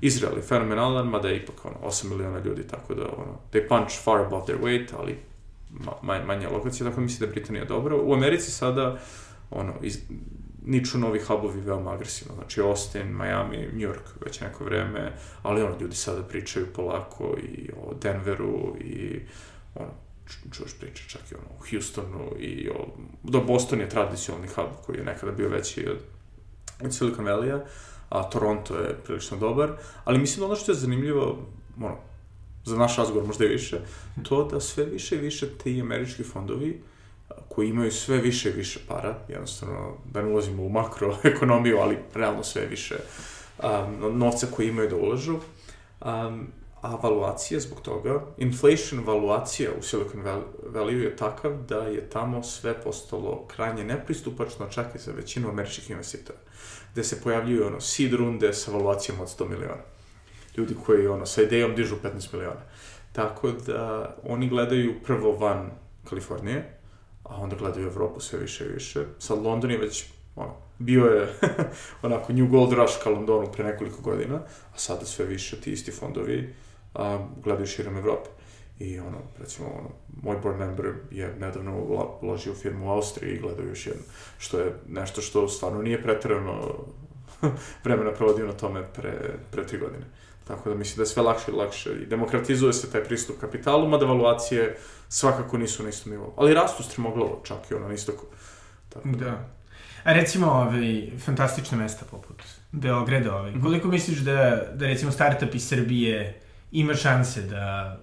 [0.00, 4.04] Izrael je fenomenalan, mada je ipak ono, 8 miliona ljudi, tako da ono, they punch
[4.04, 5.18] far above their weight, ali
[6.02, 7.96] ma, manja lokacija, tako da mislim da je Britanija dobra.
[7.96, 8.98] U Americi sada
[9.50, 9.98] ono, iz,
[10.64, 15.76] niču novi hubovi veoma agresivno, znači Austin, Miami, New York već neko vreme, ali ono,
[15.80, 19.20] ljudi sada pričaju polako i o Denveru i
[19.74, 19.90] ono,
[20.52, 22.86] čuješ priče čak i ono, o Houstonu i o,
[23.22, 25.98] do Boston je tradicionalni hub koji je nekada bio veći od
[26.80, 27.60] od Silicon Valley-a,
[28.08, 29.72] a Toronto je prilično dobar,
[30.04, 31.38] ali mislim da ono što je zanimljivo,
[31.80, 31.96] ono,
[32.64, 33.80] za naš razgovor možda i više,
[34.22, 36.82] to da sve više i više ti američki fondovi
[37.48, 42.44] koji imaju sve više i više para, jednostavno, da ne ulazimo u makroekonomiju, ali realno
[42.44, 42.96] sve više
[43.58, 46.46] um, novca koji imaju da ulažu, um,
[46.84, 50.22] a valuacija zbog toga, inflation valuacija u Silicon
[50.72, 55.90] Valley je takav da je tamo sve postalo krajnje nepristupačno čak i za većinu američkih
[55.90, 56.38] investitora,
[56.92, 59.82] gde se pojavljuju ono seed runde sa valuacijom od 100 miliona.
[60.56, 62.60] Ljudi koji ono sa idejom dižu 15 miliona.
[63.12, 65.70] Tako da oni gledaju prvo van
[66.08, 66.78] Kalifornije,
[67.24, 69.04] a onda gledaju Evropu sve više i više.
[69.18, 70.06] Sad London je već
[70.36, 71.28] ono, bio je
[72.02, 74.36] onako New Gold Rush ka Londonu pre nekoliko godina,
[74.74, 76.54] a sada sve više ti isti fondovi
[76.94, 78.30] a, gledaju širom Evrope.
[78.78, 79.90] I ono, recimo, ono,
[80.22, 81.78] moj board member je nedavno
[82.22, 84.02] uložio firmu u Austriji i gledaju još jednu,
[84.38, 86.74] što je nešto što stvarno nije pretrano
[87.84, 90.04] vremena provodio na tome pre, pre tri godine.
[90.44, 93.88] Tako da mislim da je sve lakše i lakše i demokratizuje se taj pristup kapitalu,
[93.88, 94.76] mada valuacije
[95.08, 96.34] svakako nisu na istom nivou.
[96.36, 98.26] Ali rastu strimoglavo čak i ono na istoku.
[98.88, 99.24] Tako da.
[99.24, 99.48] da.
[100.04, 103.50] A recimo, ovaj, fantastične mesta poput Beograda, ovaj.
[103.50, 103.62] Mm -hmm.
[103.62, 106.40] koliko misliš da, da recimo startup iz Srbije
[106.72, 107.96] ima šanse da,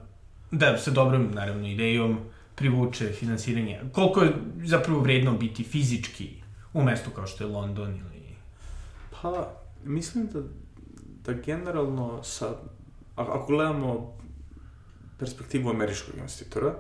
[0.52, 2.20] da sa dobrom, naravno, idejom
[2.56, 3.80] privuče finansiranje?
[3.94, 4.34] Koliko je
[4.66, 6.30] zapravo vredno biti fizički
[6.74, 8.36] u mestu kao što je London ili...
[9.22, 10.40] Pa, mislim da,
[11.26, 12.56] da generalno sa,
[13.16, 14.18] ako gledamo
[15.20, 16.76] perspektivu američkog investitora,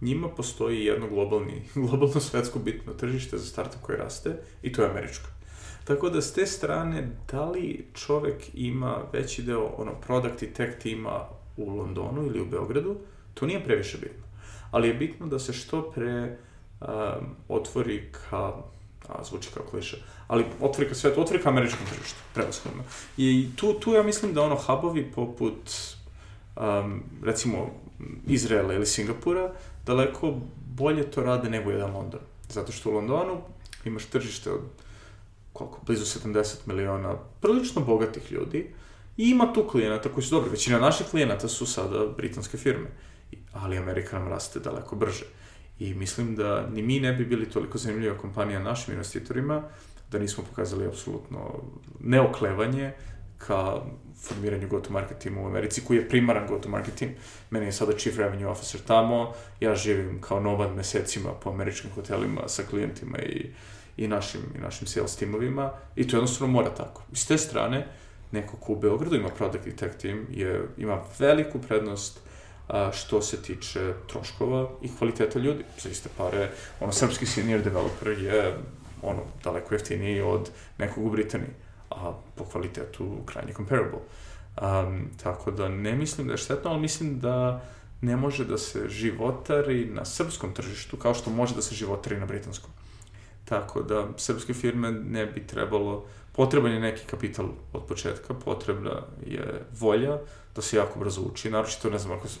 [0.00, 4.90] njima postoji jedno globalni, globalno svetsko bitno tržište za startup koji raste i to je
[4.90, 5.28] američko.
[5.84, 10.78] Tako da s te strane, da li čovek ima veći deo ono, product i tech
[10.78, 11.20] tima
[11.56, 12.96] u Londonu ili u Beogradu,
[13.34, 14.24] to nije previše bitno.
[14.70, 16.36] Ali je bitno da se što pre
[16.80, 16.88] um,
[17.48, 18.52] otvori ka
[19.08, 22.82] a, zvuči kao kliše, ali otvori ka svetu, otvori ka američkom tržištu, prevashodno.
[23.16, 25.70] I tu, tu ja mislim da ono hubovi poput,
[26.56, 27.70] um, recimo,
[28.26, 29.52] Izraela ili Singapura,
[29.86, 30.34] daleko
[30.76, 32.20] bolje to rade nego jedan London.
[32.48, 33.40] Zato što u Londonu
[33.84, 34.60] imaš tržište od
[35.52, 38.74] koliko, blizu 70 miliona prilično bogatih ljudi
[39.16, 40.50] i ima tu klijenata koji su dobri.
[40.50, 42.86] Većina naših klijenata su sada britanske firme,
[43.52, 45.24] ali Amerika nam raste daleko brže.
[45.78, 49.62] I mislim da ni mi ne bi bili toliko zanimljiva kompanija našim investitorima
[50.10, 51.62] da nismo pokazali apsolutno
[52.00, 52.92] neoklevanje
[53.38, 53.80] ka
[54.22, 57.14] formiranju go-to-market tima u Americi, koji je primaran go-to-market tim.
[57.50, 62.48] Meni je sada chief revenue officer tamo, ja živim kao nomad mesecima po američkim hotelima
[62.48, 63.50] sa klijentima i,
[63.96, 67.02] i, našim, i našim sales timovima i to jednostavno mora tako.
[67.12, 67.86] I s te strane,
[68.32, 72.20] neko ko u Beogradu ima product i tech team je, ima veliku prednost
[72.68, 75.64] a, što se tiče troškova i kvaliteta ljudi.
[75.78, 76.50] Za iste pare,
[76.80, 78.56] ono, srpski senior developer je
[79.02, 81.50] ono, daleko jeftiniji od nekog u Britaniji
[81.90, 83.98] a po kvalitetu krajnje comparable.
[83.98, 87.64] Um, tako da ne mislim da je štetno, ali mislim da
[88.00, 92.26] ne može da se životari na srpskom tržištu kao što može da se životari na
[92.26, 92.70] britanskom.
[93.44, 99.64] Tako da srpske firme ne bi trebalo, potreban je neki kapital od početka, potrebna je
[99.80, 100.18] volja
[100.54, 102.38] da se jako brzo uči, naročito ne znam ako se,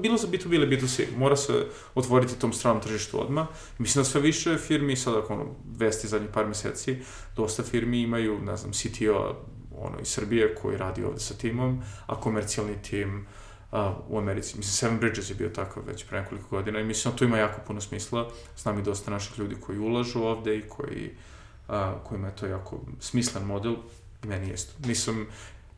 [0.00, 3.46] bilo za B2B ili B2C, mora se otvoriti tom stranom tržištu odmah.
[3.78, 5.44] Mislim da sve više firmi, sad ako ono,
[5.78, 6.96] vesti zadnjih par meseci,
[7.36, 9.36] dosta firmi imaju, ne znam, CTO
[9.78, 13.26] ono, iz Srbije koji radi ovde sa timom, a komercijalni tim
[13.72, 14.56] a, u Americi.
[14.56, 17.38] Mislim, Seven Bridges je bio takav već pre nekoliko godina i mislim da to ima
[17.38, 18.30] jako puno smisla.
[18.56, 21.10] Znam i dosta naših ljudi koji ulažu ovde i koji,
[21.68, 23.76] a, kojima je to jako smislen model.
[24.22, 24.88] Meni jeste.
[24.88, 25.26] Nisam,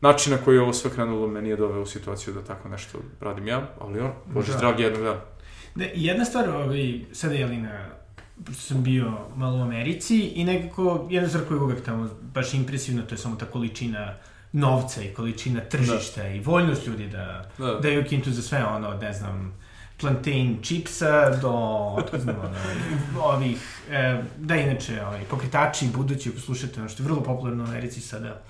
[0.01, 2.99] način na koji je ovo sve krenulo meni je doveo u situaciju da tako nešto
[3.21, 4.57] radim ja, ali on, bože da.
[4.57, 5.19] zdravlje jednog dana.
[5.75, 7.99] Da, jedna stvar, ovaj, sada je li na
[8.45, 12.53] pošto sam bio malo u Americi i nekako jedna stvar koja je uvek tamo baš
[12.53, 14.15] impresivna, to je samo ta količina
[14.51, 16.29] novca i količina tržišta da.
[16.29, 17.79] i voljnost ljudi da da.
[17.79, 19.53] daju kintu za sve ono, ne znam,
[19.99, 21.49] plantain chipsa do,
[22.23, 22.57] znam, ono,
[23.23, 27.67] ovih, e, da inače, ovaj, pokretači budući, ako slušate ono što je vrlo popularno u
[27.67, 28.41] Americi sada,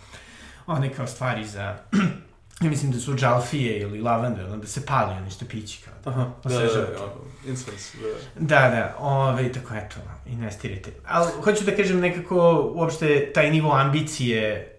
[0.69, 1.77] one kao stvari za
[2.61, 5.93] ja mislim da su džalfije ili lavande, ono da se pali ono što pići kao
[6.03, 7.13] da, Aha, da, da, da, da,
[7.47, 7.97] incense,
[8.35, 8.45] da.
[8.45, 10.91] Da, da, ove, tako eto, investirajte.
[11.07, 14.75] Ali hoću da kažem nekako, uopšte, taj nivo ambicije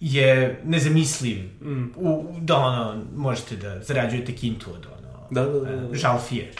[0.00, 1.92] je nezamisliv, mm.
[1.96, 5.94] u, da ono, možete da zarađujete kintu od ono, da, da, da, da.
[5.96, 6.52] žalfije.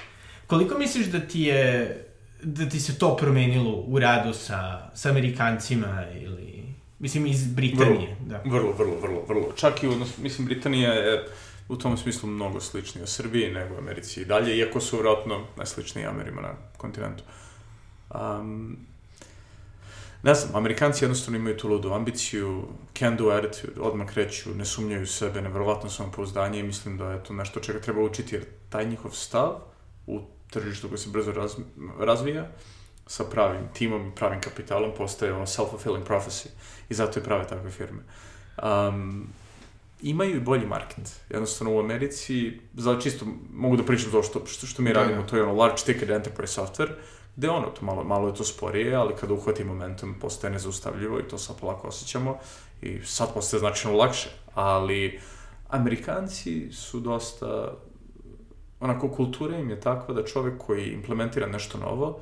[0.47, 2.07] Koliko misliš da ti je,
[2.43, 6.54] da ti se to promenilo u radu sa, sa Amerikancima ili
[7.05, 8.51] Mislim, iz Britanije, vrlo, da.
[8.51, 9.53] Vrlo, vrlo, vrlo, vrlo.
[9.57, 11.27] Čak i, odnos, mislim, Britanija je
[11.69, 16.43] u tom smislu mnogo sličnija Srbiji nego Americi i dalje, iako su vratno najsličniji Amerima
[16.43, 17.25] na kontinentu.
[18.15, 18.77] Um,
[20.23, 25.07] ne znam, Amerikanci jednostavno imaju tu ludu ambiciju, can do attitude, odmah kreću, ne sumnjaju
[25.07, 29.11] sebe, nevjerovatno samopouzdanje i mislim da je to nešto čega treba učiti, jer taj njihov
[29.11, 29.61] stav
[30.07, 31.53] u tržištu koji se brzo raz,
[31.99, 32.49] razvija,
[33.07, 36.49] sa pravim timom i pravim kapitalom postaje ono self-fulfilling prophecy
[36.89, 38.03] i zato je prave takve firme.
[38.63, 39.27] Um,
[40.03, 41.21] imaju i bolji market.
[41.31, 45.23] Jednostavno u Americi, za čisto mogu da pričam to što, što, što mi Da, radimo,
[45.23, 45.27] da.
[45.27, 46.93] to je ono large ticket enterprise software,
[47.37, 51.29] gde ono, to malo, malo je to sporije, ali kada uhvati momentum postaje nezaustavljivo i
[51.29, 52.39] to sad polako osjećamo
[52.83, 55.21] i sad postaje značajno lakše, ali
[55.69, 57.75] Amerikanci su dosta
[58.81, 62.21] onako kultura im je takva da čovek koji implementira nešto novo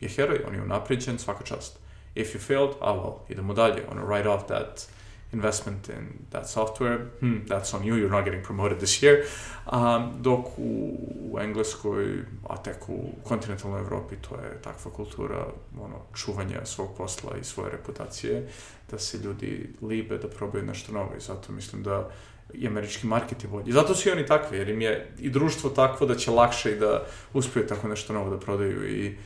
[0.00, 1.81] je heroj, on je unapređen, svaka čast.
[2.14, 4.88] If you failed, ah well, idemo dalje, ono, write off that
[5.32, 9.24] investment in that software, hmm, that's on you, you're not getting promoted this year.
[9.72, 10.96] Um, dok u,
[11.30, 15.46] u Engleskoj, a tek u kontinentalnoj Evropi, to je takva kultura
[15.80, 18.48] ono, čuvanja svog posla i svoje reputacije,
[18.90, 22.10] da se ljudi libe da probaju nešto novo i zato mislim da
[22.54, 23.68] i američki market je bolji.
[23.68, 26.72] I zato su i oni takvi, jer im je i društvo takvo da će lakše
[26.72, 29.16] i da uspeju tako nešto novo da prodaju i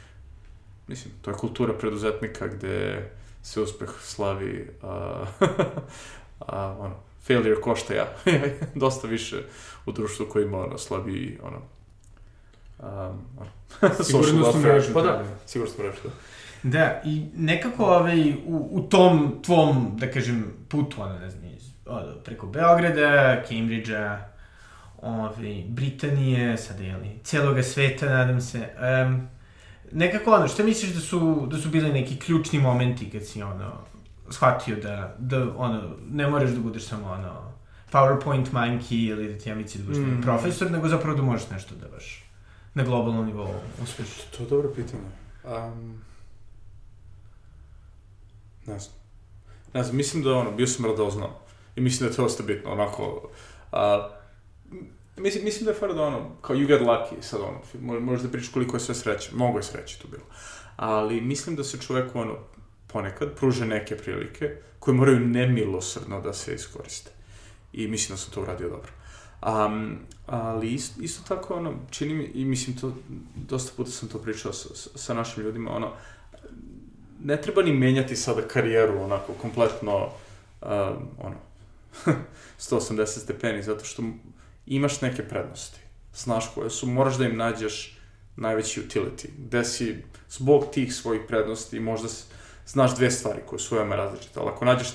[0.87, 3.09] mislim, to je kultura preduzetnika gde
[3.43, 5.25] se uspeh slavi, a,
[6.39, 6.95] a ono,
[7.27, 8.07] failure košta ja,
[8.75, 9.43] dosta više
[9.87, 11.61] u društvu koji ima ono, slabi, ono,
[12.79, 13.51] um, ono,
[14.05, 14.93] social welfare.
[14.93, 15.37] Pa da, da, da.
[15.47, 16.11] sigurnosnu mrežu, da.
[16.63, 21.71] Da, i nekako ovaj, u, u tom tvom, da kažem, putu, ono, ne znam, iz,
[21.87, 24.29] od, preko Beograda, Cambridgea,
[25.03, 28.69] ovaj, Britanije, sada, jeli, celoga sveta, nadam se,
[29.09, 29.29] um,
[29.93, 33.73] nekako, ono, šta misliš da su, da su bili neki ključni momenti kad si, ono,
[34.31, 37.53] shvatio da, da, ono, ne moraš da budeš samo, ono,
[37.93, 40.23] PowerPoint monkey ili da ti ambicije da budeš Mm.
[40.23, 42.25] profesor, nego zapravo da možeš nešto da baš
[42.75, 44.09] na globalnom nivou uspeš.
[44.37, 45.03] To je dobro pitanje.
[45.45, 46.03] Um,
[48.67, 48.95] ne znam.
[49.75, 51.39] Ne znam, mislim da ono, bio sam radoznao.
[51.77, 53.29] I mislim da je to dosta bitno, onako...
[53.73, 54.09] A,
[55.17, 58.23] mislim, mislim da je fara da ono, kao you get lucky, sad ono, mo- možeš
[58.23, 60.25] da pričaš koliko je sve sreće, mnogo je sreće tu bilo.
[60.77, 62.37] Ali mislim da se čoveku ono,
[62.87, 67.11] ponekad pruže neke prilike koje moraju nemilosrdno da se iskoriste.
[67.73, 68.93] I mislim da sam to uradio dobro.
[69.43, 72.93] Um, ali isto, isto tako, ono, čini mi, i mislim to,
[73.35, 75.93] dosta puta sam to pričao sa, sa našim ljudima, ono,
[77.23, 80.11] ne treba ni menjati sada karijeru, onako, kompletno,
[80.63, 81.37] um, ono,
[82.59, 84.03] 180 stepeni, zato što
[84.67, 85.81] imaš neke prednosti,
[86.15, 87.99] znaš koje su, moraš da im nađeš
[88.37, 89.97] najveći utility, gde si
[90.31, 92.09] zbog tih svojih prednosti možda
[92.67, 94.93] znaš dve stvari koje su veoma različite, ali ako nađeš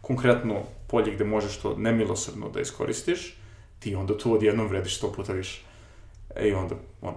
[0.00, 3.36] konkretno polje gde možeš to nemilosrdno da iskoristiš,
[3.78, 5.62] ti onda tu odjednom vrediš sto puta više.
[6.36, 7.16] E i onda, ono,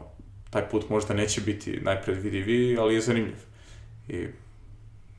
[0.49, 3.37] taj put možda neće biti najpredvidiviji, ali je zanimljiv.
[4.07, 4.27] I,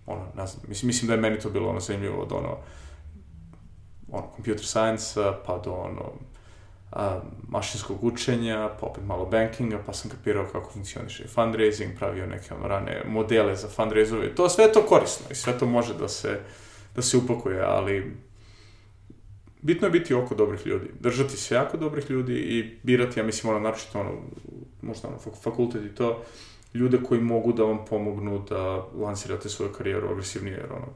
[0.06, 2.58] ono, ne znam, mislim, mislim da je meni to bilo ono zanimljivo od ono,
[4.12, 6.12] ono, computer science pa do ono,
[6.96, 12.54] a, mašinskog učenja, pa opet malo bankinga, pa sam kapirao kako funkcioniše fundraising, pravio neke
[12.62, 14.34] rane modele za fundraisove.
[14.34, 16.40] To sve je to korisno i sve to može da se,
[16.94, 18.16] da se upakuje, ali
[19.62, 20.86] bitno je biti oko dobrih ljudi.
[21.00, 24.10] Držati se jako dobrih ljudi i birati, ja mislim, ono, naročito ono,
[24.82, 26.22] možda ono, fak- fakultet i to,
[26.74, 30.86] ljude koji mogu da vam pomognu da lansirate svoju karijeru agresivnije, jer ono,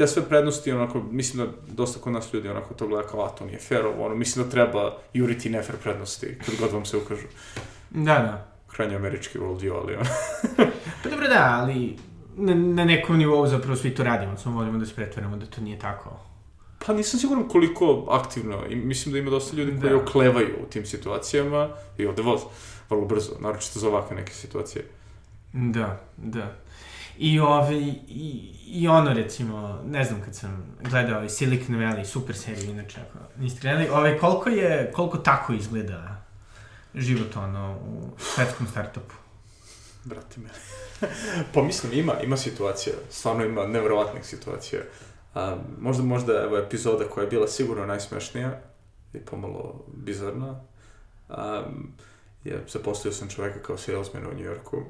[0.00, 3.28] te sve prednosti, onako, mislim da dosta kod nas ljudi onako to gleda kao, a
[3.28, 6.96] to nije fair, ovo, ono, mislim da treba juriti nefair prednosti, kad god vam se
[6.96, 7.26] ukažu.
[7.90, 8.46] Da, da.
[8.66, 10.04] Krajnje američki worldview, ali ono.
[11.02, 11.96] Pa dobro da, ali
[12.36, 15.60] na, na nekom nivou zapravo svi to radimo, samo volimo da se pretvaramo da to
[15.60, 16.20] nije tako.
[16.86, 19.96] Pa nisam siguran koliko aktivno, i mislim da ima dosta ljudi koji Da.
[19.96, 22.40] oklevaju u tim situacijama i ode voz
[22.90, 24.84] vrlo brzo, naročito za ovakve neke situacije.
[25.52, 26.56] Da, da.
[27.20, 27.78] I, ovaj,
[28.08, 33.00] i, i ono recimo, ne znam kad sam gledao ovaj Silicon Valley, super seriju inače,
[33.00, 36.22] ako niste gledali, ovaj, koliko je, koliko tako izgleda
[36.94, 39.14] život ono u svetskom startupu?
[40.04, 40.48] Brate me.
[41.54, 44.80] pa mislim, ima, ima situacija, stvarno ima nevjerovatnih situacija.
[45.34, 48.60] Um, možda, možda, evo, epizoda koja je bila sigurno najsmešnija
[49.12, 50.60] i pomalo bizarna.
[51.28, 51.92] Um,
[52.44, 54.82] je, zaposlio sam čoveka kao salesmana u New Yorku.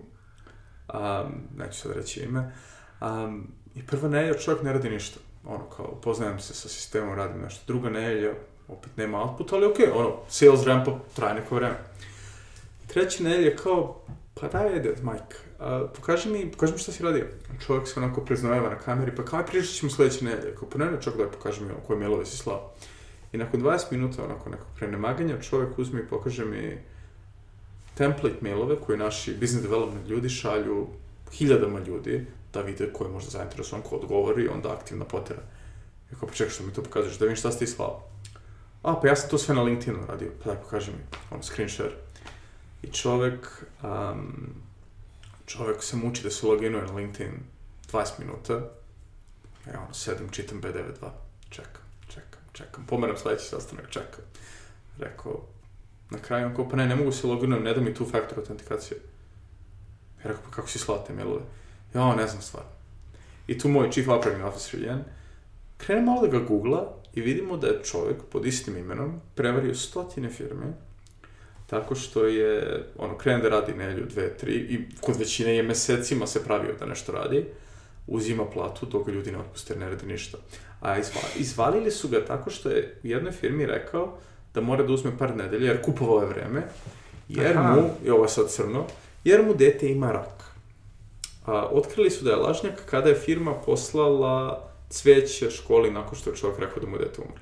[0.95, 2.53] Um, neću sad reći ime.
[3.01, 5.21] Um, I prva nedelja čovjek ne radi ništa.
[5.45, 7.65] Ono, kao, upoznajem se sa sistemom, radim nešto.
[7.67, 8.31] Druga nedelja,
[8.69, 11.79] opet nema output, ali okej, ono, sales ramp up traje neko vreme.
[12.87, 14.01] Treća nedelja kao,
[14.35, 17.27] pa daj, ajde, Mike, a, pokaži mi, pokaži mi šta si radio.
[17.67, 20.55] Čovjek se onako preznojeva na kameri, pa kao, pričat ćemo sledeće nedelje.
[20.55, 22.73] Kao, pa ne, ne, čak daj, pokaži mi koje mailove si slao.
[23.33, 26.79] I nakon 20 minuta, onako, nekog prenemaganja, čovjek uzme i pokaže mi
[28.01, 30.87] template mailove koje naši business development ljudi šalju
[31.33, 35.43] hiljadama ljudi da vide ko je možda zainteresovan, ko odgovori, onda aktivna potera.
[36.13, 38.03] I kao, pa čekaj što mi to pokažeš, da vidim šta ste islao.
[38.83, 41.69] A, pa ja sam to sve na LinkedInu radio, pa daj pokaži mi, ono, screen
[41.69, 41.93] share.
[42.83, 44.55] I čovek, um,
[45.47, 47.33] čovek se muči da se loginuje na LinkedIn
[47.93, 48.55] 20 minuta,
[49.67, 51.11] ja ono, sedim, čitam B92,
[51.51, 54.25] čekam, čekam, čekam, pomeram sledeći sastanak, čekam.
[54.99, 55.41] Rekao,
[56.11, 58.39] na kraju on kao, pa ne, ne mogu se loginujem, ne da mi tu faktor
[58.39, 58.99] autentikacije.
[60.19, 61.41] Ja rekao, pa kako si slao te mailove?
[61.95, 62.65] Ja, ne znam stvar.
[63.47, 65.05] I tu moj chief operating officer jedan,
[65.77, 70.29] krene malo da ga googla i vidimo da je čovjek pod istim imenom prevario stotine
[70.29, 70.73] firme
[71.71, 76.27] tako što je, ono, krene da radi nelju, dve, tri i kod većine je mesecima
[76.27, 77.45] se pravio da nešto radi,
[78.07, 80.39] uzima platu dok ljudi ne otpuste ne radi ništa.
[80.81, 84.19] A izva, izvalili su ga tako što je u jednoj firmi rekao
[84.55, 86.63] da mora da uzme par nedelja jer kupovao je vreme,
[87.29, 87.75] jer Aha.
[87.75, 88.87] mu, i ovo je sad crno,
[89.25, 90.45] jer mu dete ima rak.
[91.47, 96.37] A, otkrili su da je lažnjak kada je firma poslala cveće školi nakon što je
[96.37, 97.41] čovjek rekao da mu dete umre.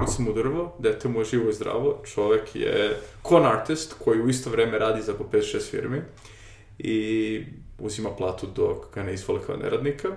[0.00, 2.96] Kuca mu drvo, dete mu je živo i zdravo, čovjek je
[3.28, 6.02] con artist koji u isto vreme radi za po 5-6 firmi
[6.78, 7.42] i
[7.78, 10.08] uzima platu dok ga ne izvole kao neradnika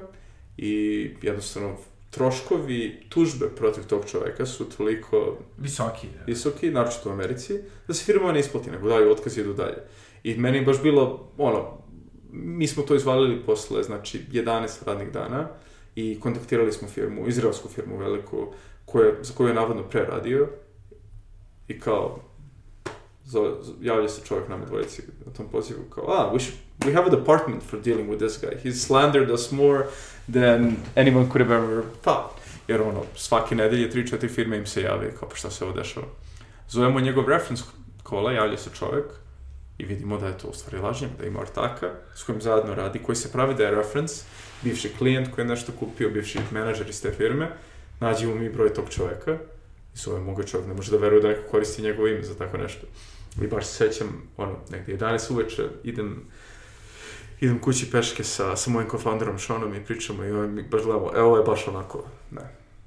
[0.57, 1.77] i jednostavno
[2.09, 6.23] troškovi tužbe protiv tog čoveka su toliko Visoki, da.
[6.25, 9.77] visoki, naročito u Americi, da se firma ne isplati, nego daju otkaz i idu dalje.
[10.23, 11.77] I meni je baš bilo, ono,
[12.31, 15.49] mi smo to izvalili posle, znači, 11 radnih dana
[15.95, 18.53] i kontaktirali smo firmu, izraelsku firmu veliku,
[18.85, 20.49] koje, za koju je navodno preradio
[21.67, 22.28] i kao,
[23.29, 23.49] zove,
[23.81, 27.15] javlja se čovjek nama dvojici na tom pozivu, kao, ah, we, should, we have a
[27.19, 28.69] department for dealing with this guy.
[28.69, 29.83] He's slandered us more
[30.33, 32.39] than anyone could have ever thought.
[32.67, 36.05] Jer ono, svake nedelje 3-4 firme im se jave, kao pa šta se ovo dešava.
[36.69, 37.63] Zovemo njegov reference
[38.03, 39.05] kola, javlja se čovek
[39.77, 42.99] i vidimo da je to u stvari lažnjak, da ima ortaka s kojim zajedno radi,
[42.99, 44.23] koji se pravi da je reference,
[44.63, 47.51] bivši klijent koji je nešto kupio, bivši menadžer iz te firme,
[47.99, 49.37] nađemo mi broj tog čoveka
[49.95, 52.57] i zovemo ga čovek, ne može da veruje da neko koristi njegovo ime za tako
[52.57, 52.87] nešto.
[53.43, 54.07] I baš se sećam,
[54.37, 56.21] ono, negdje 11 uveče, idem
[57.41, 61.11] idem kući peške sa, sa mojim co-founderom Seanom i pričamo i on mi baš gledamo,
[61.15, 62.41] e, ovo je baš onako, ne,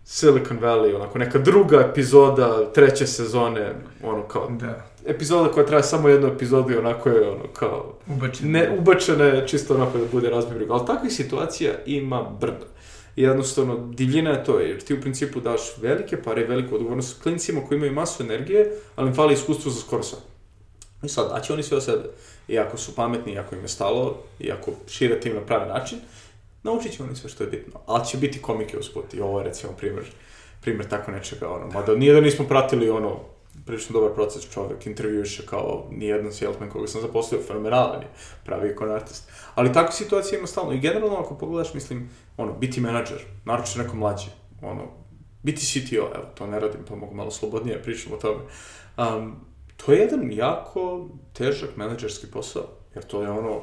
[0.05, 4.87] Silicon Valley, onako neka druga epizoda treće sezone, ono kao, Da.
[5.07, 8.51] epizoda koja traje samo jednu epizodu i onako je ono kao, Ubačen.
[8.51, 12.67] ne, ubačena je čisto onako da bude razbij briga, ali takvih situacija ima brdo.
[13.17, 17.61] Jednostavno, divljina je to, jer ti u principu daš velike pare i veliku odgovornost klincima
[17.69, 20.19] koji imaju masu energije, ali im fali iskustvo za skoro sve.
[21.03, 22.05] I sad, daće oni sve od sebe.
[22.49, 25.69] I ako su pametni, i ako im je stalo, i ako šire tim na pravi
[25.69, 25.99] način,
[26.63, 27.81] naučit će oni sve što je bitno.
[27.87, 30.05] Ali će biti komike usput i ovo je recimo primjer,
[30.61, 33.21] primjer tako nečega, ono, mada nije da nismo pratili ono,
[33.67, 38.09] prilično dobar proces čovek, intervjuše kao nijedan salesman koga sam zaposlio, fenomenalan je,
[38.45, 39.31] pravi ikon artist.
[39.55, 43.97] Ali takve situacije ima stalno i generalno ako pogledaš, mislim, ono, biti menadžer, naročito neko
[43.97, 44.27] mlađi,
[44.63, 44.83] ono,
[45.43, 48.41] biti CTO, evo, to ne radim, pa mogu malo slobodnije pričam o tome.
[48.97, 49.37] Um,
[49.87, 53.61] to je jedan jako težak menadžerski posao, jer to je ono,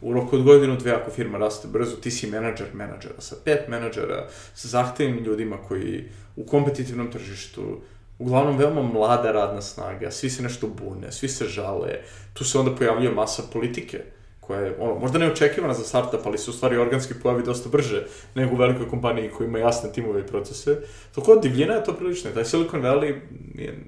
[0.00, 3.68] u roku od godinu, dve, ako firma raste brzo, ti si menadžer menadžera, sa pet
[3.68, 7.80] menadžera, sa zahtevnim ljudima koji u kompetitivnom tržištu,
[8.18, 12.00] uglavnom veoma mlada radna snaga, svi se nešto bune, svi se žale,
[12.34, 14.04] tu se onda pojavljuje masa politike,
[14.40, 18.06] koja je, ono, možda neočekivana za startup, ali se u stvari organski pojavi dosta brže
[18.34, 20.80] nego u velikoj kompaniji koja ima jasne timove i procese.
[21.14, 22.30] Tako da divljina je to prilično.
[22.30, 23.20] Taj Silicon Valley
[23.54, 23.78] nije,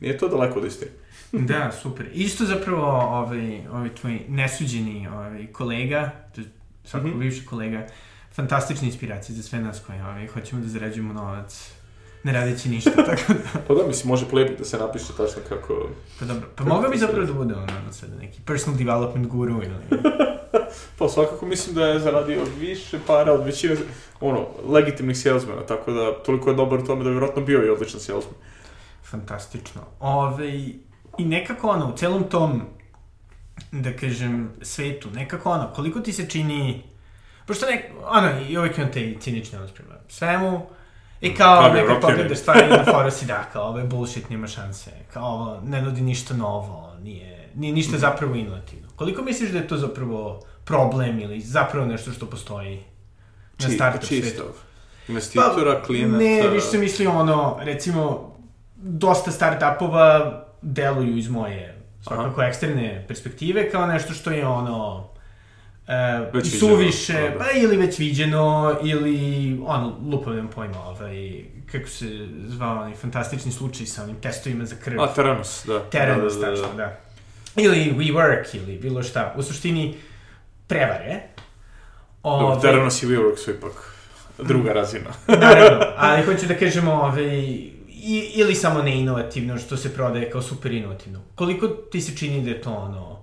[0.00, 0.90] nije to daleko od istine.
[1.32, 2.06] Da, super.
[2.12, 6.46] Isto zapravo ovaj, ovaj tvoj nesuđeni ovaj, kolega, to je
[6.84, 7.14] svakako mm.
[7.14, 7.20] -hmm.
[7.20, 7.86] bivši kolega,
[8.32, 11.72] fantastična inspiracija za sve nas koji ovaj, hoćemo da zarađujemo novac,
[12.22, 15.88] ne radeći ništa, tako da, Pa da, mislim, može playbook da se napiše tačno kako...
[16.20, 16.48] pa dobro.
[16.54, 20.00] Pa mogao bi zapravo da bude ono, sada neki personal development guru ili...
[20.98, 23.76] Pa svakako mislim da je zaradio više para od većine,
[24.20, 27.70] ono, legitimnih salesmana, tako da toliko je dobar u tome da je vjerojatno bio i
[27.70, 28.34] odličan salesman.
[29.02, 29.80] Fantastično.
[30.00, 30.48] Ove,
[31.18, 32.62] I nekako ono, u celom tom,
[33.72, 36.82] da kažem, svetu, nekako ono, koliko ti se čini,
[37.46, 40.66] pošto nek, ono, i uvijek imam te cinične odnos prema svemu,
[41.20, 42.12] i kao, Pravi nekako rokeri.
[42.12, 45.82] pogledaš stvari na fora si da, kao, ovo je bullshit, nema šanse, kao, ovo ne
[45.82, 48.00] nudi ništa novo, nije, nije ništa Mhm.
[48.00, 48.88] zapravo inovativno.
[48.96, 52.76] Koliko misliš da je to zapravo problem ili zapravo nešto što postoji
[53.58, 54.42] na Či, startup čiji svetu?
[55.08, 56.18] Investitora, klijenata...
[56.18, 58.32] Pa, Ne, više sam mislio ono, recimo,
[58.76, 65.08] dosta startupova deluju iz moje, svakako eksterne perspektive, kao nešto što je ono,
[65.88, 67.38] e, Već i viđeno, suviše, da, da.
[67.38, 73.86] pa ili već viđeno, ili, ono, lupavim pojma, ovaj, kako se zvao onaj fantastični slučaj
[73.86, 75.00] sa onim testovima za krv.
[75.00, 75.80] A, Teranos, da.
[75.90, 76.96] Teranos, da, da, da, tačno, da.
[77.56, 79.34] Ili WeWork, ili bilo šta.
[79.36, 79.94] U suštini,
[80.66, 81.20] prevare.
[82.22, 83.94] Dobro, Ove, Theranos i WeWork su ipak
[84.38, 85.10] druga razina.
[85.26, 87.24] Naravno, ali hoću da kažem ove,
[88.08, 91.20] i, ili samo neinovativno što se prodaje kao super inovativno.
[91.34, 93.22] Koliko ti se čini da je to ono,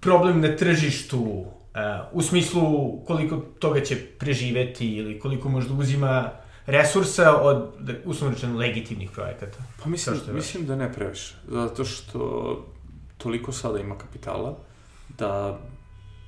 [0.00, 1.46] problem na tržištu, uh,
[2.12, 2.62] u smislu
[3.06, 6.30] koliko toga će preživeti ili koliko možda uzima
[6.66, 9.58] resursa od, da, uslovno rečeno, legitimnih projekata?
[9.82, 11.34] Pa mislim, što mislim da ne previše.
[11.48, 12.20] Zato što
[13.18, 14.58] toliko sada ima kapitala
[15.18, 15.58] da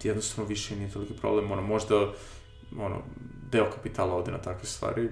[0.03, 1.53] jednostavno više nije toliki problem.
[1.53, 1.95] Ono, možda
[2.79, 2.97] ono,
[3.53, 5.11] deo kapitala ode na takve stvari,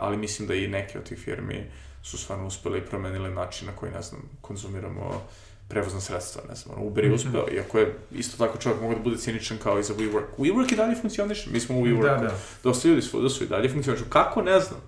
[0.00, 1.66] ali mislim da i neke od tih firmi
[2.02, 5.22] su stvarno uspeli i promenili način na koji, ne znam, konzumiramo
[5.68, 9.00] prevozna sredstva, ne znam, ono, Uber je uspeo, iako je isto tako čovjek mogu da
[9.00, 10.24] bude ciničan kao i za WeWork.
[10.38, 12.20] WeWork i dalje funkcioniše, mi smo u WeWorku.
[12.20, 12.38] Da, da.
[12.64, 14.04] Dosta ljudi svuda su i dalje funkcionišu.
[14.08, 14.80] Kako, ne znam.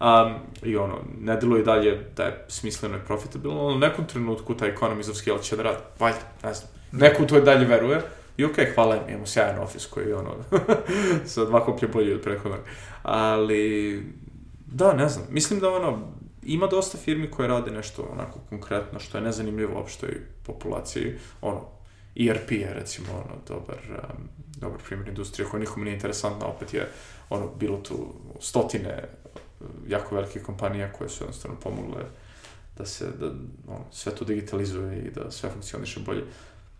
[0.00, 4.54] Um, I ono, ne i dalje da je smisleno i profitabilno, ali u nekom trenutku
[4.54, 5.78] taj economies of scale će da radi.
[5.98, 6.70] Valjda, ne znam.
[6.92, 8.00] Neko u to i dalje veruje.
[8.36, 10.30] I okej, okay, hvala im, imamo sjajan ofis koji je ono,
[11.32, 12.60] sa dva koplje bolji od prethodnog.
[13.02, 14.02] Ali,
[14.74, 15.98] da, ne znam, mislim da ono,
[16.42, 21.60] ima dosta firmi koje rade nešto onako konkretno, što je nezanimljivo opštoj populaciji, ono,
[22.16, 26.88] ERP je recimo ono, dobar, um, dobar primjer industrije koja nikom nije interesantna, opet je
[27.28, 32.04] ono, bilo tu stotine uh, jako velike kompanija koje su jednostavno pomogle
[32.78, 33.26] da se, da
[33.68, 36.24] ono, sve to digitalizuje i da sve funkcioniše bolje.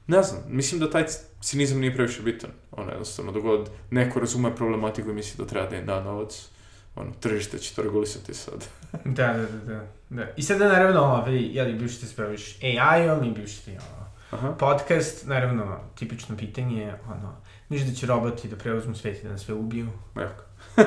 [0.06, 1.06] Ne znam, mislim da taj
[1.40, 2.50] cinizam nije previše bitan.
[2.70, 6.48] Ono, jednostavno, dogod neko razume problematiku i misli da treba da im da novac,
[6.96, 8.64] ono, tržište će to regulisati sad.
[9.04, 9.86] Da, da, da, da.
[10.10, 10.26] da.
[10.36, 14.56] I sada, naravno, ovaj, jeli, bivši ti se baviš AI-om i bivši ti, ono, Aha.
[14.58, 17.36] podcast, naravno, tipično pitanje, ono,
[17.68, 19.88] misliš da će roboti da preuzmu svet i da nas sve ubiju?
[20.16, 20.30] Evo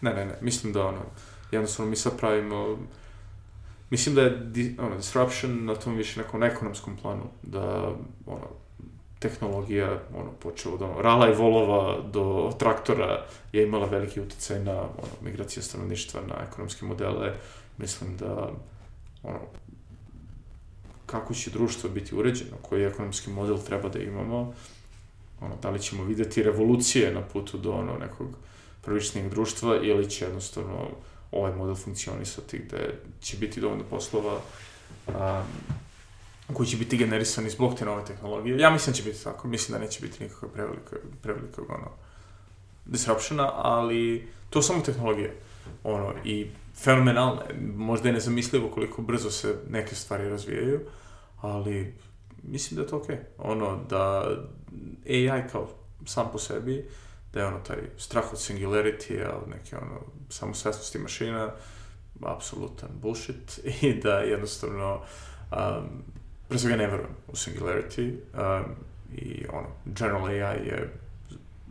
[0.00, 1.00] ne, ne, ne, mislim da ono,
[1.50, 2.78] jednostavno mi sad pravimo,
[3.90, 4.32] mislim da je
[4.78, 7.92] ono, disruption na tom više nekom ekonomskom planu, da
[8.26, 8.48] ono,
[9.22, 14.80] tehnologija, ono, počeo od ono, rala i volova do traktora je imala veliki uticaj na
[14.80, 17.34] ono, migracije stanovništva, na ekonomske modele.
[17.78, 18.50] Mislim da
[19.22, 19.38] ono,
[21.06, 24.54] kako će društvo biti uređeno, koji ekonomski model treba da imamo,
[25.40, 28.28] ono, da li ćemo videti revolucije na putu do ono, nekog
[28.82, 30.88] prvičnijeg društva ili će jednostavno
[31.32, 34.40] ovaj model funkcionisati gde će biti dovoljno poslova
[35.06, 35.14] um,
[36.54, 38.58] koji će biti generisani zbog te nove tehnologije.
[38.58, 41.90] Ja mislim da će biti tako, mislim da neće biti nikakve prevelike, prevelikog ono,
[42.84, 45.30] disruptiona, ali to je samo tehnologija.
[45.84, 46.46] Ono, i
[46.76, 47.42] fenomenalno.
[47.76, 50.80] Možda je nezamislivo koliko brzo se neke stvari razvijaju,
[51.40, 51.94] ali
[52.42, 53.16] mislim da je to okej.
[53.16, 53.20] Okay.
[53.38, 54.26] Ono, da
[55.08, 55.68] AI kao
[56.06, 56.88] sam po sebi,
[57.32, 61.50] da je ono taj strah od singularity, od neke ono samosvesnosti mašina,
[62.22, 65.00] apsolutan bullshit i da jednostavno
[65.50, 66.02] um,
[66.48, 68.74] pre svega ne verujem u singularity um,
[69.16, 70.92] i ono, general AI je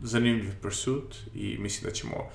[0.02, 2.30] zanimljiv pursuit i mislim da ćemo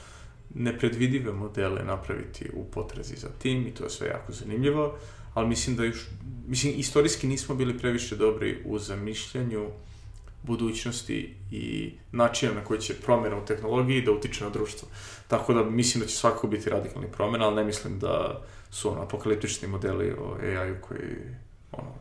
[0.55, 4.97] nepredvidive modele napraviti u potrazi za tim i to je sve jako zanimljivo,
[5.33, 6.07] ali mislim da još,
[6.47, 9.69] mislim, istorijski nismo bili previše dobri u zamišljanju
[10.43, 14.87] budućnosti i načina na koji će promjena u tehnologiji da utiče na društvo.
[15.27, 19.01] Tako da mislim da će svakako biti radikalni promjena, ali ne mislim da su ono
[19.01, 21.17] apokaliptični modeli o AI-u koji
[21.71, 21.93] ono,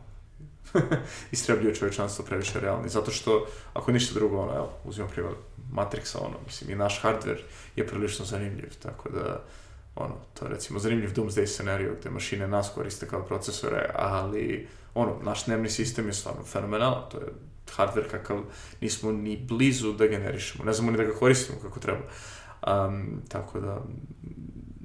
[1.31, 5.33] istrebljuju čovječanstvo previše realni, zato što ako ništa drugo, ono, evo, uzimam primjer
[5.73, 7.41] Matrixa, ono, mislim, i naš hardware
[7.75, 9.43] je prilično zanimljiv, tako da,
[9.95, 15.15] ono, to je recimo zanimljiv doomsday scenario gde mašine nas koriste kao procesore, ali, ono,
[15.23, 17.27] naš dnevni sistem je stvarno fenomenalan, to je
[17.77, 18.37] hardware kakav
[18.81, 21.99] nismo ni blizu da generišemo, ne znamo ni da ga koristimo kako treba.
[22.67, 23.81] Um, tako da,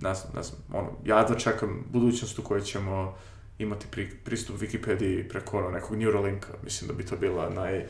[0.00, 3.16] ne znam, ne znam, ono, ja da čekam budućnost u kojoj ćemo
[3.62, 7.86] imati pri, pristup Wikipediji preko ono, nekog Neuralinka, mislim da bi to bila naj,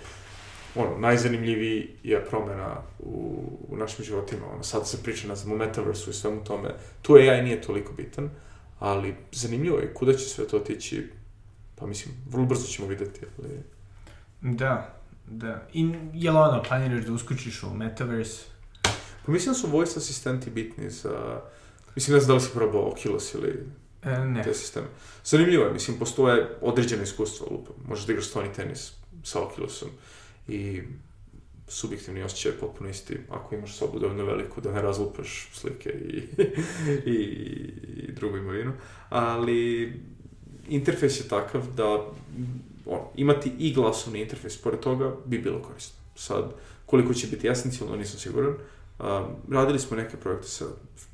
[0.74, 4.46] ono, najzanimljiviji je promena u, u našim životima.
[4.54, 6.74] Ono, sad se priča, o metaversu i svemu tome.
[7.02, 8.30] Tu AI nije toliko bitan,
[8.78, 11.10] ali zanimljivo je kuda će sve to otići,
[11.76, 13.48] pa mislim, vrlo brzo ćemo videti, ali...
[14.40, 14.94] Da,
[15.26, 15.66] da.
[15.72, 18.44] I je li ono, planiraš da uskočiš u Metaverse?
[19.26, 21.40] Pa mislim da su voice asistenti bitni za...
[21.94, 23.66] Mislim, ne znam da li si probao Oculus ili
[24.02, 24.42] E, ne.
[24.42, 24.86] te sisteme.
[25.24, 27.74] Zanimljivo je, mislim, postoje određene iskustva, lupam.
[27.88, 28.92] Možeš da igraš stvarni tenis
[29.24, 29.88] sa Oculusom
[30.48, 30.82] i
[31.68, 36.22] subjektivni osjećaj je potpuno isti ako imaš sobu dovoljno veliku da ne razlupaš slike i,
[37.10, 37.14] i,
[37.96, 38.72] i drugu imovinu.
[39.08, 39.92] Ali
[40.68, 41.94] interfejs je takav da
[42.86, 45.96] on, imati i glasovni interfejs pored toga bi bilo korisno.
[46.14, 46.52] Sad,
[46.86, 48.54] koliko će biti esencijalno, nisam siguran.
[48.98, 49.06] Um,
[49.50, 50.64] radili smo neke projekte sa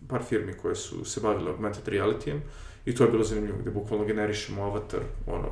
[0.08, 2.40] par firmi koje su se bavile augmented realityjem
[2.88, 5.48] i to je bilo zanimljivo, gde bukvalno generišemo avatar, ono,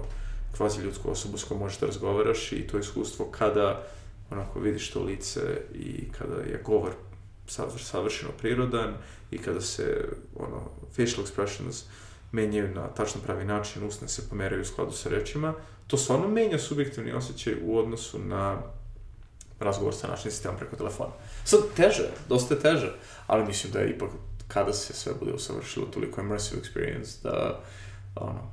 [0.57, 3.87] kvazi ljudsku osobu s kojom možeš da razgovaraš i to iskustvo kada
[4.31, 5.41] onako vidiš to lice
[5.75, 6.93] i kada je govor
[7.79, 8.95] savršeno prirodan
[9.31, 11.85] i kada se ono, facial expressions
[12.33, 15.55] menjaju na tačno pravi način, usne se pomeraju u skladu sa rečima,
[15.87, 18.63] to stvarno menja subjektivni osjećaj u odnosu na
[19.61, 21.11] razgovor sa našim sistemom preko telefona.
[21.45, 22.93] Sad, teže, dosta je teže,
[23.27, 24.11] ali mislim da je ipak
[24.49, 27.61] kada se sve bude usavršilo toliko immersive experience da
[28.15, 28.51] ono,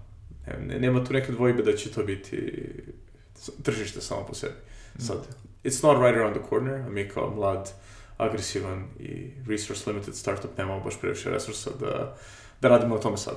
[0.60, 2.64] ne, nema tu neke dvojbe da će to biti
[3.64, 4.54] tržište samo po sebi.
[5.00, 5.18] Sad,
[5.64, 7.72] it's not right around the corner, a mi kao mlad,
[8.18, 12.16] agresivan i resource limited startup nemamo baš previše resursa da,
[12.62, 13.36] da radimo o tome sad.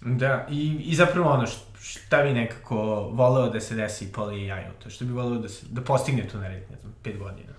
[0.00, 1.46] Da, i, i zapravo ono,
[1.80, 2.76] šta bi nekako
[3.12, 6.38] voleo da se desi poli AI, to što bi voleo da, se, da postigne tu
[6.38, 7.52] narednih, ne znam, pet godina?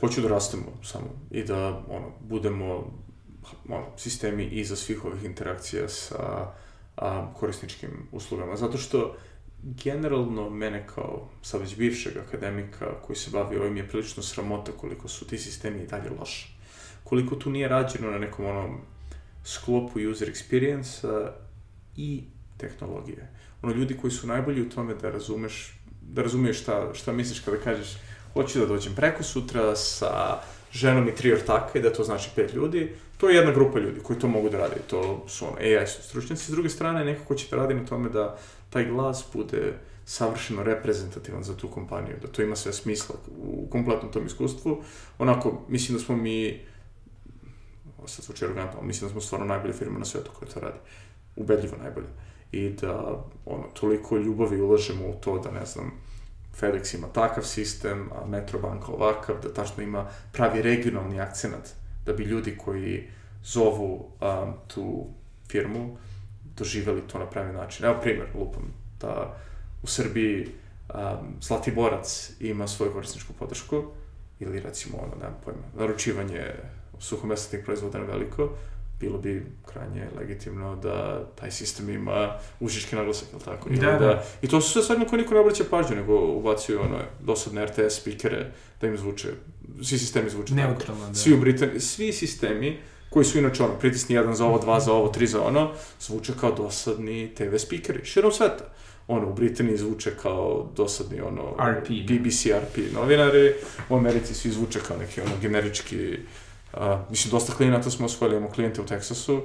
[0.00, 2.92] Hoću da rastemo samo i da, ono, budemo
[3.68, 6.52] ono, sistemi iza svih ovih interakcija sa
[6.96, 8.56] a, korisničkim uslugama.
[8.56, 9.16] Zato što
[9.62, 15.08] generalno mene kao sad već bivšeg akademika koji se bavi ovim je prilično sramota koliko
[15.08, 16.48] su ti sistemi i dalje loši.
[17.04, 18.80] Koliko tu nije rađeno na nekom onom
[19.44, 21.30] sklopu user experience
[21.96, 22.24] i
[22.56, 23.28] tehnologije.
[23.62, 27.56] Ono, ljudi koji su najbolji u tome da razumeš, da razumiješ šta, šta misliš kada
[27.56, 27.96] kažeš
[28.32, 30.40] hoću da dođem preko sutra sa
[30.72, 34.00] ženom i tri ortaka i da to znači pet ljudi, to je jedna grupa ljudi
[34.00, 34.76] koji to mogu da rade.
[34.90, 36.44] To su ono, AI su stručnjaci.
[36.44, 38.38] S druge strane, neko ko će da radi na tome da
[38.70, 39.72] taj glas bude
[40.04, 44.82] savršeno reprezentativan za tu kompaniju, da to ima sve smisla u kompletnom tom iskustvu.
[45.18, 46.60] Onako, mislim da smo mi,
[48.06, 50.78] sad zvuči arrogantno, mislim da smo stvarno najbolja firma na svetu koja to radi.
[51.36, 52.08] Ubedljivo najbolja.
[52.52, 55.92] I da, ono, toliko ljubavi ulažemo u to da, ne znam,
[56.60, 61.74] FedEx ima takav sistem, a Metrobanka ovakav, da tačno ima pravi regionalni akcenat,
[62.08, 63.08] da bi ljudi koji
[63.44, 65.06] zovu um, tu
[65.48, 65.96] firmu
[66.56, 67.84] doživeli to na pravi način.
[67.84, 69.36] Evo primjer, lupam, da
[69.82, 70.48] u Srbiji
[70.94, 73.82] um, Zlatiborac ima svoju korisničku podršku,
[74.40, 76.54] ili recimo, ono, nemam pojma, naručivanje
[76.98, 78.50] suhomesatnih proizvoda na veliko,
[79.00, 83.68] bilo bi krajnje legitimno da taj sistem ima užički naglasak, ili tako?
[83.70, 84.24] Da, da, da.
[84.42, 87.66] I to su sve stvari na koje niko ne obraća pažnju, nego ubacuju ono, dosadne
[87.66, 89.28] RTS spikere da im zvuče,
[89.82, 91.14] svi sistemi zvuče Neutralno, da.
[91.14, 92.78] Svi u Britaniji, svi sistemi
[93.10, 95.70] koji su inače ono, pritisni jedan za ovo, dva za ovo, tri za ono,
[96.00, 98.64] zvuče kao dosadni TV spikeri, širom sveta.
[99.08, 103.54] Ono, u Britaniji zvuče kao dosadni, ono, RP, BBC, RP novinari,
[103.88, 106.18] u Americi svi zvuče kao neki, ono, generički
[106.72, 109.42] Uh, mislim, dosta klijenata smo osvojili, imamo klijente u Teksasu,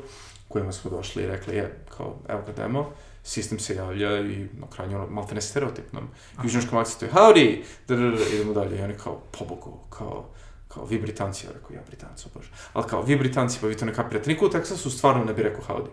[0.47, 2.89] kojima smo došli i rekli, je, kao, evo ga demo,
[3.23, 6.07] sistem se javlja i na krajnju, ono, malte ne stereotipnom,
[6.43, 10.25] južnjačkom akcentu je, howdy, da, da, da, idemo dalje, i oni kao, pobogu, kao,
[10.67, 13.85] kao, vi Britanci, ja rekao, ja Britanci, bože, ali kao, vi Britanci, pa vi to
[13.85, 15.89] ne kapirate, niko u Teksasu stvarno ne bi rekao howdy.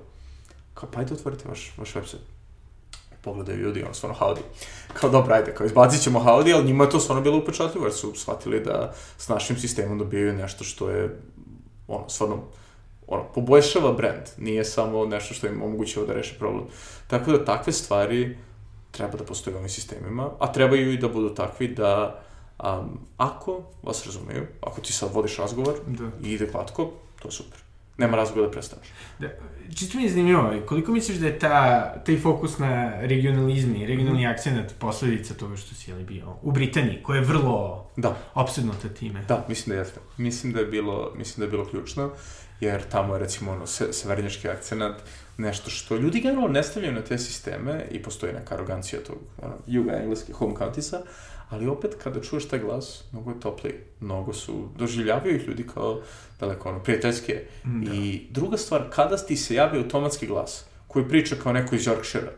[0.74, 2.39] Kao, pa ajde otvorite vaš, vaš website
[3.22, 4.40] pogledaju ljudi, ono, stvarno howdy.
[4.92, 7.94] Kao, dobro, ajde, kao, izbacit ćemo howdy, ali njima je to stvarno bilo upečatljivo, jer
[7.94, 11.20] su shvatili da s našim sistemom dobijaju nešto što je,
[11.88, 12.38] ono, stvarno,
[13.06, 16.64] ono, poboljšava brand, nije samo nešto što im omogućava da reše problem.
[17.06, 18.38] Tako da takve stvari
[18.90, 22.22] treba da postoje u ovim sistemima, a trebaju i da budu takvi da
[22.58, 26.28] um, ako vas razumeju, ako ti sad vodiš razgovor da.
[26.28, 26.90] i ide glatko,
[27.22, 28.86] to je super nema razloga da prestaneš.
[29.18, 29.28] Da,
[29.76, 34.30] čisto mi je zanimljivo, koliko misliš da je ta, taj fokus na regionalizmi, regionalni mm.
[34.30, 38.16] akcent posledica toga što si ali bio u Britaniji, koja je vrlo da.
[38.34, 39.24] obsednuta time?
[39.28, 40.00] Da, mislim da jeste.
[40.16, 42.10] Mislim da je bilo, mislim da je bilo ključno,
[42.60, 44.94] jer tamo je recimo ono, se, severnjački akcent
[45.38, 49.54] nešto što ljudi generalno ne stavljaju na te sisteme i postoji neka arogancija tog ono,
[49.66, 51.00] juga engleskih home countisa,
[51.50, 56.00] ali opet kada čuješ taj glas, mnogo je topliji, mnogo su, doživljavaju ih ljudi kao
[56.40, 57.42] daleko ono, prijateljske.
[57.64, 57.94] Da.
[57.94, 62.30] I druga stvar, kada ti se javi automatski glas, koji priča kao neko iz Yorkshire,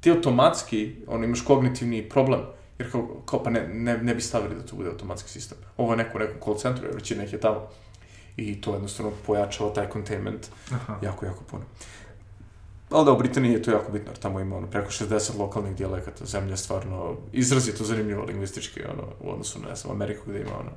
[0.00, 2.40] ti automatski, ono, imaš kognitivni problem,
[2.78, 5.58] jer kao, kao pa ne, ne, ne bi stavili da to bude automatski sistem.
[5.76, 7.68] Ovo je neko u nekom call centru, jer već je neke tamo.
[8.36, 10.98] I to jednostavno pojačava taj containment Aha.
[11.02, 11.64] jako, jako puno.
[12.90, 15.76] Ali da, u Britaniji je to jako bitno, jer tamo ima ono, preko 60 lokalnih
[15.76, 16.26] dijalekata.
[16.26, 20.58] Zemlja je stvarno izrazito zanimljiva lingvistički, ono, u odnosu na, ne znam, Ameriku gde ima,
[20.60, 20.70] ono,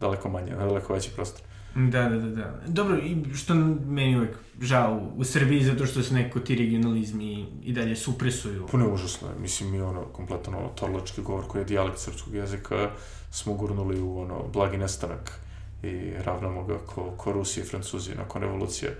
[0.00, 1.42] daleko manje, daleko veći prostor.
[1.74, 2.60] Da, da, da, da.
[2.66, 7.72] Dobro, i što meni uvek žao u Srbiji, zato što se neko ti regionalizmi i
[7.72, 8.66] dalje supresuju.
[8.66, 9.28] Puno je užasno.
[9.40, 12.90] Mislim, mi ono, kompletno ono, torlački govor koji je dijalekt srpskog jezika
[13.30, 15.40] smo gurnuli u ono, blagi nestanak
[15.82, 18.96] i ravnamo ga ko, ko Rusi i Francuzi nakon revolucije.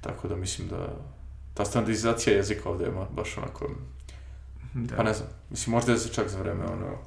[0.00, 0.88] Tako da mislim da
[1.54, 3.70] ta standardizacija jezika ovde je baš onako,
[4.74, 4.96] da.
[4.96, 6.98] pa ne znam, mislim možda je se čak za vreme ono,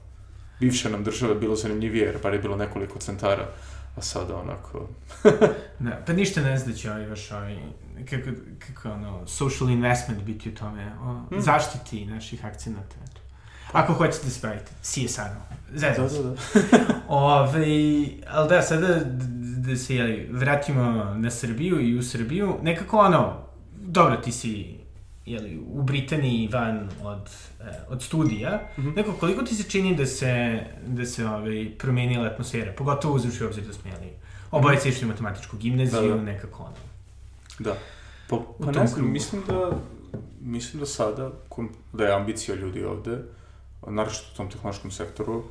[0.60, 3.48] bivše nam države bilo zanimljivije, jer bar je bilo nekoliko centara,
[3.96, 4.90] a sada onako...
[5.80, 7.58] da, pa ništa ne zna da će ovaj vaš ovaj,
[8.10, 8.30] kako,
[8.68, 11.40] kako ono, social investment biti u tome, o mm.
[11.40, 13.22] zaštiti naših akcenata, eto.
[13.72, 15.58] Ako hoćete da se bavite CSR-om.
[15.72, 16.24] Da, Zezam da, se.
[16.24, 16.78] da.
[17.08, 17.66] Ove,
[18.28, 19.00] ali da, sada
[19.58, 23.46] da se jeli, vratimo na Srbiju i u Srbiju, nekako ono,
[23.88, 24.76] dobro, ti si
[25.26, 27.30] jeli, u Britaniji van od,
[27.62, 28.90] e, od studija, mm Mhm.
[28.90, 28.96] -hmm.
[28.96, 33.48] neko koliko ti se čini da se, da se ovaj, promenila atmosfera, pogotovo uzruši u
[33.48, 34.12] obzir da smo jeli,
[34.52, 36.22] oboje se išli u matematičku gimnaziju, Da, da.
[36.22, 36.76] nekako ono.
[37.60, 37.78] Da.
[38.30, 39.72] Pa, pa ne znam, mislim da,
[40.42, 41.32] mislim da sada,
[41.94, 43.18] da je ambicija ljudi ovde,
[43.88, 45.44] naravno u tom tehnološkom sektoru,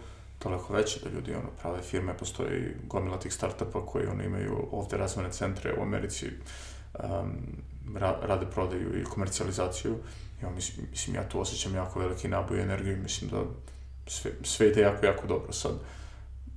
[0.45, 4.97] daleko veća da ljudi ono, prave firme, postoji gomila tih startupa koji ono, imaju ovde
[4.97, 6.27] razvojne centre u Americi,
[6.95, 7.31] um,
[7.97, 9.97] ra, rade prodaju i komercijalizaciju.
[10.43, 13.43] Ja, mislim, mislim, ja tu osjećam jako veliki naboj energiju i mislim da
[14.07, 15.73] sve, sve ide jako, jako dobro sad.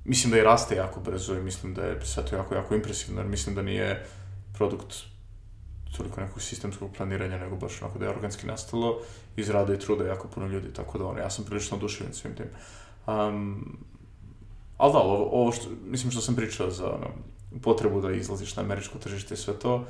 [0.04, 3.20] Mislim da i raste jako brzo i mislim da je sve to jako, jako impresivno,
[3.20, 4.06] jer mislim da nije
[4.54, 4.94] produkt
[5.96, 9.00] toliko nekog sistemskog planiranja, nego baš onako da je organski nastalo,
[9.36, 12.34] iz rada i truda jako puno ljudi, tako da ono, ja sam prilično oduševljen svim
[12.34, 12.46] tim.
[13.06, 13.78] Um,
[14.76, 17.06] ali da, ovo, ovo što, mislim što sam pričao za ono,
[17.62, 19.84] potrebu da izlaziš na američko tržište i sve to,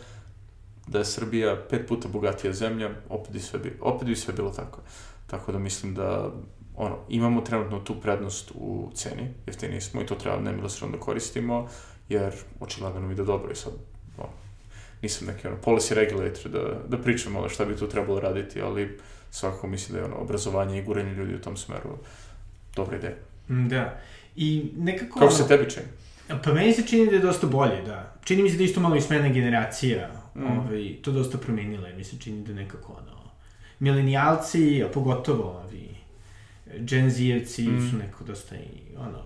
[0.88, 4.50] da je Srbija pet puta bogatija zemlja, opet bi sve, bi, opet bi sve bilo
[4.50, 4.80] tako.
[5.26, 6.32] Tako da mislim da
[6.76, 11.68] ono, imamo trenutno tu prednost u ceni, jeftiniji smo i to treba nemilosredno da koristimo,
[12.08, 13.72] jer očigledno nam ide dobro i sad,
[14.18, 14.28] ono,
[15.02, 16.58] nisam neki ono, policy regulator da,
[16.88, 18.98] da pričam ono šta bi tu trebalo raditi, ali
[19.30, 21.98] svakako mislim da je ono, obrazovanje i guranje ljudi u tom smeru
[22.76, 23.14] dobra ideja.
[23.48, 24.00] Mm, Da.
[24.36, 25.18] I nekako...
[25.18, 25.86] Kako se tebi čini?
[26.44, 28.14] Pa meni se čini da je dosta bolje, da.
[28.24, 30.58] Čini mi se da je isto malo i smena generacija mm.
[30.58, 33.30] ovaj, to dosta promenila, jer mi se čini da nekako ono,
[33.78, 35.88] milenijalci, a pogotovo ovi
[36.78, 37.90] Gen Z-evci mm.
[37.90, 39.22] su neko dosta i ono,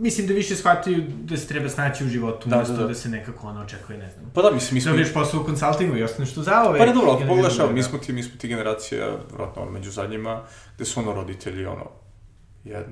[0.00, 2.84] mislim da više shvataju da se treba snaći u životu, Da, da, umesto da, da,
[2.84, 2.88] da.
[2.88, 2.94] da.
[2.94, 4.30] se nekako ono očekuje, ne znam.
[4.34, 4.90] Pa da, mislim, mi smo...
[4.90, 6.78] Dobiješ posao u konsultingu i ostaneš tu zaove.
[6.78, 9.90] Pa ne dobro, ako pogledaš, evo, mi smo ti, mi smo ti generacija, vratno, među
[9.90, 10.42] zadnjima,
[10.76, 11.86] gde su ono roditelji, ono,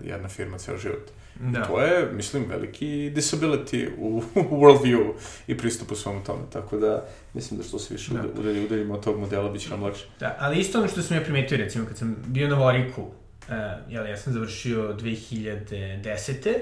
[0.02, 1.10] jedna firma ceo život.
[1.40, 1.64] Da.
[1.64, 5.12] To je, mislim, veliki disability u, u worldview
[5.46, 7.04] i pristupu svemu tome, tako da
[7.34, 8.22] mislim da što se više Da.
[8.22, 8.40] da.
[8.40, 10.04] udalji, udaljimo od tog modela, bit će nam lakše.
[10.20, 13.10] Da, ali isto ono što sam ja primetio, recimo, kad sam bio na Voriku, uh,
[13.88, 16.54] jel, ja sam završio 2010.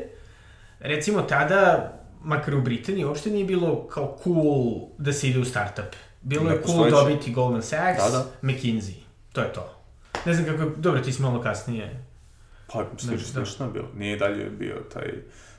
[0.81, 1.93] Recimo, tada,
[2.23, 5.95] makar u Britaniji, uopšte nije bilo kao cool da se ide u startup.
[6.23, 8.27] Bilo je cool dobiti Goldman Sachs, Da, da.
[8.43, 8.95] McKinsey.
[9.33, 9.73] To je to.
[10.25, 12.06] Ne znam kako je, dobro, ti si malo kasnije.
[12.85, 13.47] Pa, slično, da.
[13.47, 13.89] slično je bilo.
[13.97, 15.13] Nije dalje bio taj,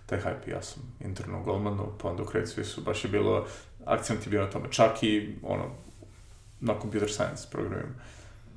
[0.05, 3.47] taj hype, ja sam interno u Goldmanu, pa onda u Credit Suisse baš je bilo,
[3.85, 5.65] akcent je bio na tome, čak i, ono,
[6.59, 7.93] na computer science programima.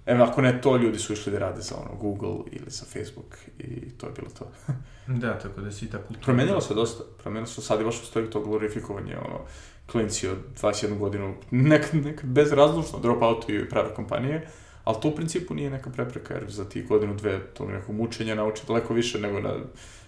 [0.06, 3.38] Evo, ako ne to, ljudi su išli da rade za ono, Google ili za Facebook
[3.58, 4.52] i to je bilo to.
[5.06, 6.24] Da, tako da si ta kultura.
[6.24, 9.40] Promenilo se dosta, promenilo se, sad je baš postoji to glorifikovanje, ono,
[9.92, 14.48] klinci od 21 godinu, nekad, nekad bezrazlučno dropoutuju i prave kompanije,
[14.90, 18.34] ali to u principu nije neka prepreka, jer za tih godinu, dve, tog nekog mučenja
[18.34, 19.54] nauči daleko više nego na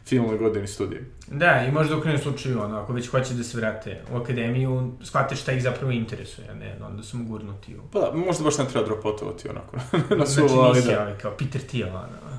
[0.07, 1.11] finalnoj godini studije.
[1.27, 4.93] Da, i možda u krajnjem slučaju, ono, ako već hoće da se vrate u akademiju,
[5.03, 7.81] shvate šta ih zapravo interesuje, a ne, onda su mu gurnuti u...
[7.93, 9.77] Pa da, možda baš ne treba dropoutovati onako
[10.17, 11.01] na Znači, suvo, ali nisi da.
[11.01, 12.39] ovaj kao Peter Thiel, ono.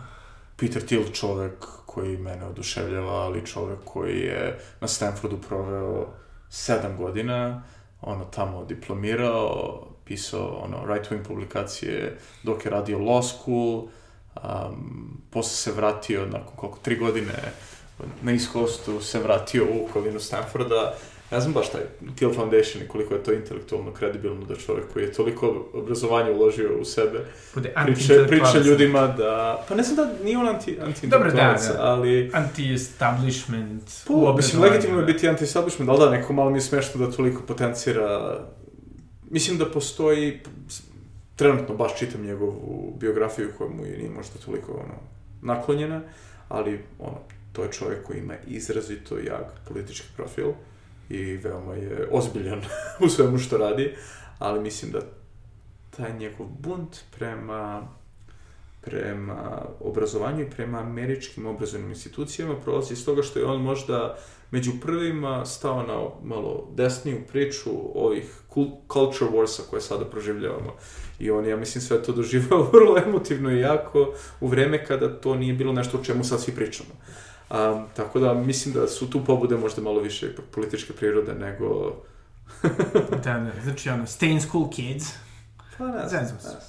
[0.57, 6.07] Peter Thiel čovek koji mene oduševljava, ali čovek koji je na Stanfordu proveo
[6.49, 7.63] sedam godina,
[8.01, 13.87] ono tamo diplomirao, pisao ono right-wing publikacije dok je radio law school,
[14.35, 17.33] um, posle se vratio nakon koliko, tri godine
[18.21, 20.93] na East Coastu se vratio u okolinu Stanforda.
[21.31, 21.81] Ne znam baš taj
[22.15, 26.77] Thiel Foundation i koliko je to intelektualno kredibilno da čovek koji je toliko obrazovanja uložio
[26.81, 27.19] u sebe
[27.53, 29.63] Bude priče, priče ljudima da...
[29.69, 31.75] Pa ne znam da nije on anti, anti Dobro, da, da.
[31.79, 32.31] ali...
[32.33, 35.13] Anti-establishment Po, mislim, legitimno je da.
[35.13, 38.39] biti anti-establishment, ali da, neko malo mi je smešno da toliko potencira...
[39.33, 40.39] Mislim da postoji...
[41.35, 44.93] Trenutno baš čitam njegovu biografiju koja mu je nije možda toliko ono,
[45.41, 46.01] naklonjena,
[46.49, 47.17] ali ono,
[47.53, 50.51] to je čovjek koji ima izrazito jak politički profil
[51.09, 52.61] i veoma je ozbiljan
[53.05, 53.95] u svemu što radi,
[54.39, 54.99] ali mislim da
[55.97, 57.87] taj njegov bunt prema
[58.81, 64.17] prema obrazovanju i prema američkim obrazovnim institucijama prolazi iz toga što je on možda
[64.53, 70.73] među prvima stao na malo desniju priču ovih cul- culture warsa koje sada proživljavamo.
[71.19, 75.35] I on, ja mislim, sve to doživao vrlo emotivno i jako u vreme kada to
[75.35, 76.89] nije bilo nešto o čemu sad svi pričamo.
[77.49, 81.95] Um, tako da mislim da su tu pobude možda malo više političke prirode nego...
[83.23, 85.05] Da, da, znači ono, stay in school kids.
[85.77, 86.27] Pa ne ne.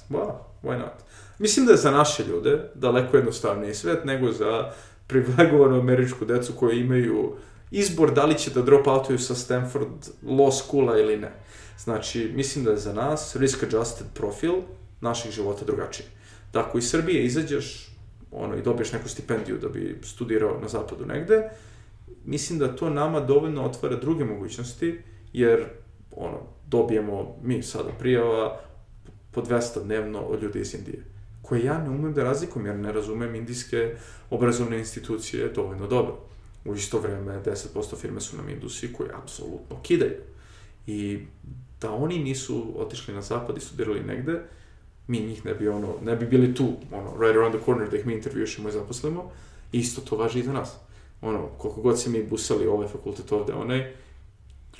[0.09, 0.31] Well,
[0.63, 0.93] why not?
[1.39, 4.71] Mislim da je za naše ljude daleko jednostavniji svet nego za
[5.07, 7.35] privilegovanu američku decu koji imaju
[7.75, 11.31] izbor da li će da drop outuju sa Stanford Law Schoola ili ne.
[11.77, 14.53] Znači, mislim da je za nas risk adjusted profil
[15.01, 16.05] naših života drugačiji.
[16.53, 17.91] Da ako iz Srbije izađeš
[18.31, 21.49] ono, i dobiješ neku stipendiju da bi studirao na zapadu negde,
[22.25, 25.01] mislim da to nama dovoljno otvara druge mogućnosti,
[25.33, 25.65] jer,
[26.11, 28.59] ono, dobijemo mi sada prijava
[29.31, 31.03] po 200 dnevno od ljudi iz Indije,
[31.41, 33.95] koje ja ne umem da razlikujem, jer ne razumem indijske
[34.29, 36.34] obrazovne institucije dovoljno dobro.
[36.65, 40.21] U isto vreme, 10% firme su nam indusi koje apsolutno kidaju.
[40.87, 41.19] I
[41.81, 44.41] da oni nisu otišli na zapad i studirali negde,
[45.07, 47.97] mi njih ne bi, ono, ne bi bili tu, ono, right around the corner da
[47.97, 49.31] ih mi intervjušemo i zaposlimo,
[49.71, 50.75] isto to važi i za nas.
[51.21, 53.93] Ono, koliko god se mi busali ovaj fakultet ovde, onaj,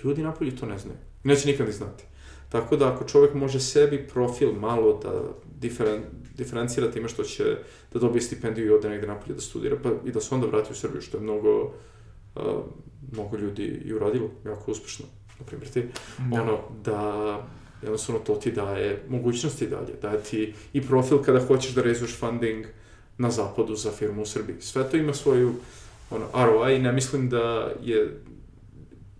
[0.03, 0.97] ljudi napolje to ne znaju.
[1.23, 2.03] Neće nikad ni znati.
[2.49, 5.21] Tako da ako čovek može sebi profil malo da
[5.59, 6.03] diferen,
[6.37, 7.57] diferencira time što će
[7.93, 10.71] da dobije stipendiju i ode negde napolje da studira, pa i da se onda vrati
[10.71, 11.63] u Srbiju, što je mnogo,
[12.35, 12.43] uh,
[13.11, 15.05] mnogo ljudi i uradilo, jako uspešno.
[15.39, 15.83] Na primjer ti,
[16.17, 16.41] da.
[16.41, 17.41] ono, da
[17.81, 22.65] jednostavno to ti daje mogućnosti dalje, daje ti i profil kada hoćeš da rezuješ funding
[23.17, 24.55] na zapadu za firmu u Srbiji.
[24.59, 25.53] Sve to ima svoju
[26.09, 28.21] ono, ROI i ne mislim da je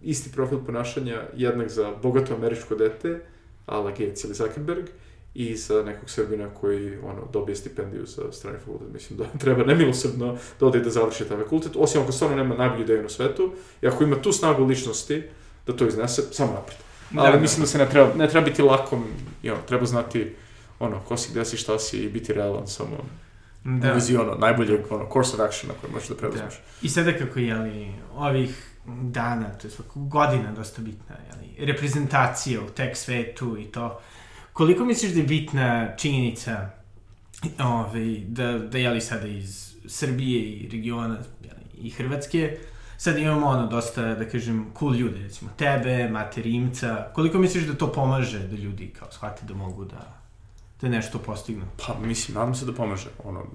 [0.03, 3.19] isti profil ponašanja jednak za bogato američko dete,
[3.65, 4.85] ala Gates ili Zuckerberg,
[5.35, 8.93] i za nekog Srbina koji ono, dobije stipendiju za strani fakultet.
[8.93, 12.83] Mislim da treba nemilosrdno da ode da završi taj fakultet, osim ako stvarno nema najbolju
[12.83, 15.23] ideju na svetu, i ako ima tu snagu ličnosti
[15.67, 16.77] da to iznese, samo napred.
[17.11, 19.03] Da, Ali da, mislim da se ne treba, ne treba biti lakom,
[19.43, 20.35] i ono, treba znati
[20.79, 22.97] ono, ko si, gde si, šta si i biti realan samo
[23.63, 23.91] da.
[23.91, 26.53] u vezi ono, najboljeg ono, course of action na koje možeš da preuzmeš.
[26.53, 26.61] Da.
[26.81, 28.71] I sada kako, jeli, ovih
[29.01, 33.99] dana, to je svako godina dosta bitna, jeli, reprezentacija u tek svetu i to,
[34.55, 36.69] koliko misliš da je bitna činjenica
[37.59, 42.57] ovaj, da, da jeli sada iz Srbije i regiona jeli, i Hrvatske,
[42.97, 47.73] sad imamo ono dosta, da kažem, cool ljude, recimo tebe, Mate Rimca, koliko misliš da
[47.73, 50.21] to pomaže da ljudi kao shvate da mogu da,
[50.81, 51.65] da nešto postignu?
[51.87, 53.09] Pa mislim, nadam se da pomaže.
[53.23, 53.45] Ono,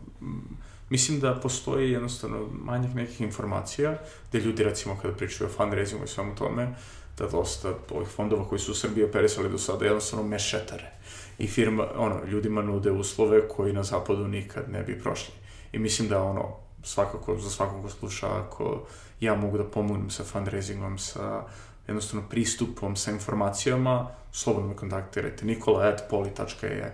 [0.91, 3.99] mislim da postoji jednostavno manjak nekih informacija,
[4.29, 6.75] gde ljudi recimo kada pričaju o fundraisingu i svemu tome,
[7.21, 10.91] da dosta ovih fondova koji su u Srbiji operisali do sada jednostavno mešetare.
[11.39, 15.35] I firma, ono, ljudima nude uslove koji na zapadu nikad ne bi prošli.
[15.73, 18.87] I mislim da ono, svakako, za svakog ko sluša, ako
[19.21, 21.43] ja mogu da pomognem sa fundraisingom, sa
[21.87, 26.91] jednostavno pristupom, sa informacijama, slobodno me kontaktirajte, nikola.poli.ai.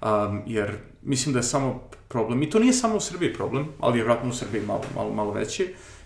[0.00, 3.98] Um, jer mislim da je samo problem, i to nije samo u Srbiji problem, ali
[3.98, 5.62] je vratno u Srbiji malo, malo, malo veći,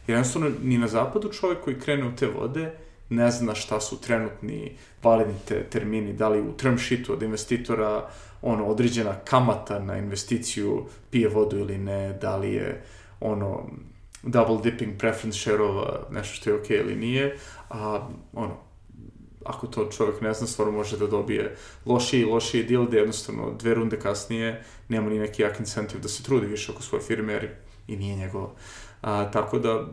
[0.06, 2.72] jer jednostavno ni na zapadu čovjek koji krene u te vode
[3.12, 8.08] ne zna šta su trenutni validni te, termini, da li u term sheetu od investitora
[8.42, 12.82] ono, određena kamata na investiciju pije vodu ili ne, da li je
[13.20, 13.66] ono,
[14.22, 17.36] double dipping preference share-ova nešto što je okej okay ili nije,
[17.70, 18.56] a ono,
[19.44, 21.56] ako to čovjek ne zna, stvarno može da dobije
[21.86, 26.08] lošiji i lošiji deal, da jednostavno dve runde kasnije nema ni neki jak incentiv da
[26.08, 27.50] se trudi više oko svoje firme, jer
[27.88, 28.54] i nije njegovo.
[29.02, 29.86] A, tako da,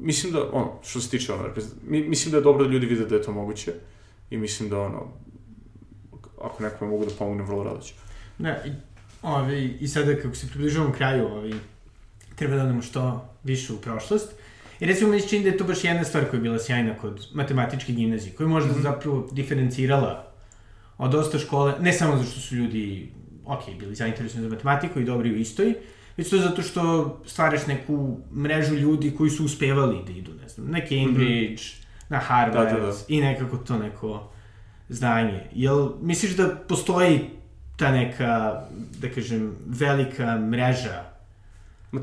[0.00, 1.48] mislim da, ono, što se tiče, ono,
[1.86, 3.72] mislim da je dobro da ljudi vide da je to moguće
[4.30, 5.06] i mislim da, ono,
[6.42, 7.94] ako nekome mogu da pomogne, vrlo rado ću.
[8.38, 8.70] Ne, i,
[9.22, 11.54] ovi, i sada kako se približavamo kraju, ovi,
[12.34, 14.32] treba da odemo što više u prošlost.
[14.80, 16.98] I recimo mi se čini da je to baš jedna stvar koja je bila sjajna
[16.98, 18.82] kod matematičke gimnazije, koja je možda mm -hmm.
[18.82, 20.32] zapravo diferencirala
[20.98, 23.12] od dosta škole, ne samo zato što su ljudi,
[23.46, 25.74] ok, bili zainteresovani za matematiku i dobri u istoj,
[26.18, 30.70] već to zato što stvaraš neku mrežu ljudi koji su uspevali da idu, ne znam,
[30.70, 31.84] na Cambridge, mm -hmm.
[32.08, 32.92] na Harvard da, da, da.
[33.08, 34.30] i nekako to neko
[34.88, 35.40] znanje.
[35.52, 37.20] Jel misliš da postoji
[37.76, 38.62] ta neka,
[39.00, 41.04] da kažem, velika mreža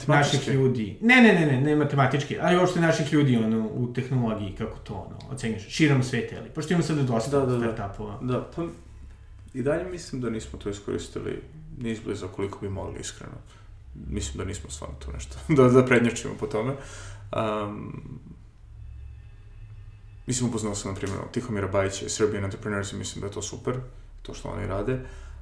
[0.08, 0.98] naših ljudi.
[1.02, 4.94] Ne, ne, ne, ne, ne matematički, ali uopšte naših ljudi ono, u tehnologiji, kako to
[4.94, 7.74] ono, ocenješ, širom sveta, ali, pošto ima sada dosta da, da, da.
[7.74, 8.20] startupova.
[8.22, 8.64] Da, pa
[9.54, 11.42] i dalje mislim da nismo to iskoristili
[11.78, 13.36] ni izbliza koliko bi mogli iskreno.
[14.10, 16.76] Mislim da nismo stvarno tu nešto, da, da prednjačimo po tome.
[17.36, 18.20] Um,
[20.28, 23.42] mislim, upoznao sam, na primjer, Tihomira Bajića i Serbian Entrepreneurs i mislim da je to
[23.42, 23.76] super,
[24.22, 25.00] to što oni rade.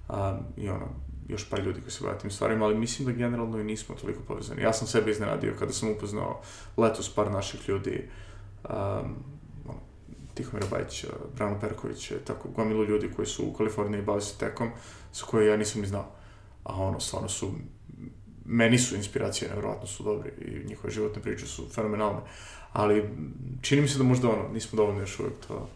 [0.10, 0.18] Um,
[0.58, 0.88] I ono,
[1.28, 4.20] još par ljudi koji se bave tim stvarima, ali mislim da generalno i nismo toliko
[4.28, 4.62] povezani.
[4.62, 6.41] Ja sam sebe iznenadio kada sam upoznao
[6.78, 8.10] letos par naših ljudi,
[8.70, 9.16] um,
[10.34, 14.70] Tihomira Bajića, Brano Perković, tako gomilu ljudi koji su u Kaliforniji bavili se tekom,
[15.12, 16.12] sa koje ja nisam ni znao.
[16.64, 17.51] A ono, stvarno su,
[18.46, 22.20] meni su inspiracije, nevjerojatno su dobri i njihove životne priče su fenomenalne.
[22.74, 23.10] Ali
[23.62, 25.70] čini mi se da možda ono, nismo dovoljno još uvek to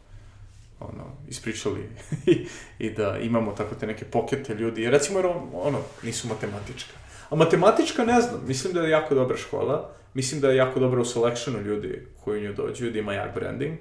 [0.79, 1.89] ono, ispričali
[2.79, 4.81] i da imamo tako te neke pokete ljudi.
[4.81, 6.93] Jer recimo, jer ono, nisu matematička.
[7.29, 11.01] A matematička ne znam, mislim da je jako dobra škola, mislim da je jako dobra
[11.01, 13.77] u selectionu ljudi koji u nju dođu, da ima jak branding.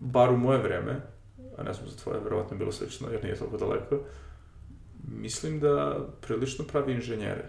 [0.00, 1.00] Bar u moje vreme,
[1.56, 3.98] a ne znam za tvoje, verovatno je bilo slično, jer nije toliko daleko,
[5.16, 7.44] mislim da prilično pravi inženjere.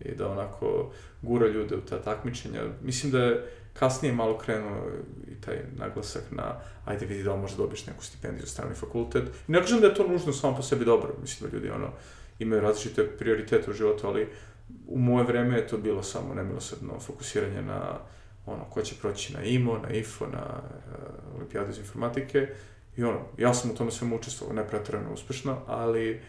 [0.00, 0.92] i da onako
[1.22, 2.60] gura ljude u ta takmičenja.
[2.82, 4.90] Mislim da je kasnije malo krenuo
[5.28, 9.24] i taj naglasak na ajde vidi da li možda dobiješ neku stipendiju za strani fakultet.
[9.48, 11.88] I ne kažem da je to nužno samo po sebi dobro, mislim da ljudi ono,
[12.38, 14.28] imaju različite prioritete u životu, ali
[14.86, 17.98] u moje vreme je to bilo samo nemilosredno fokusiranje na
[18.46, 22.48] ono, ko će proći na IMO, na IFO, na uh, Olimpijadu iz informatike.
[22.96, 26.20] I ono, ja sam u tome svemu učestvovao, ne pretredno uspešno, ali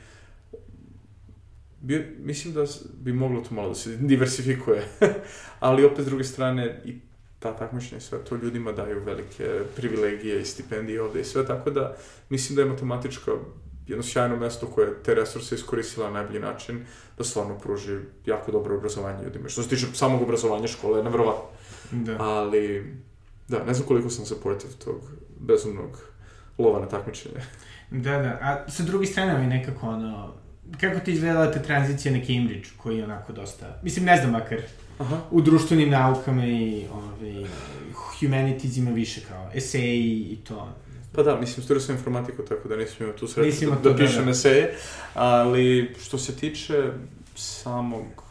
[1.86, 4.84] bi, mislim da bi moglo to malo da se diversifikuje.
[5.60, 7.00] ali opet s druge strane i
[7.40, 11.70] ta takmičenja i sve to ljudima daju velike privilegije i stipendije ovde i sve, tako
[11.70, 11.96] da
[12.30, 13.32] mislim da je matematička
[13.88, 16.86] jedno sjajno mesto koje te resurse iskoristila na najbolji način
[17.18, 19.50] da stvarno pruži jako dobro obrazovanje ljudima.
[19.50, 21.44] Što se tiče samog obrazovanja škole, je nevrovatno.
[21.92, 22.18] Da.
[22.20, 22.94] Ali,
[23.48, 25.02] da, ne znam koliko sam supportive tog
[25.40, 26.00] bezumnog
[26.58, 27.42] lova na takmičenje.
[27.92, 28.38] Da, da.
[28.42, 30.34] A sa druge strane mi nekako ono,
[30.80, 34.62] kako ti izgledala ta tranzicija na Cambridge, koji je onako dosta, mislim, ne znam, makar
[34.98, 35.22] Aha.
[35.32, 37.48] u društvenim naukama i ove,
[38.20, 40.74] humanities ima više kao eseji i to.
[41.12, 44.26] Pa da, mislim, studio sam informatiku, tako da nisam imao tu sreću da, da pišem
[44.26, 44.32] da.
[44.32, 44.76] eseje,
[45.14, 46.92] ali što se tiče
[47.36, 48.24] samog,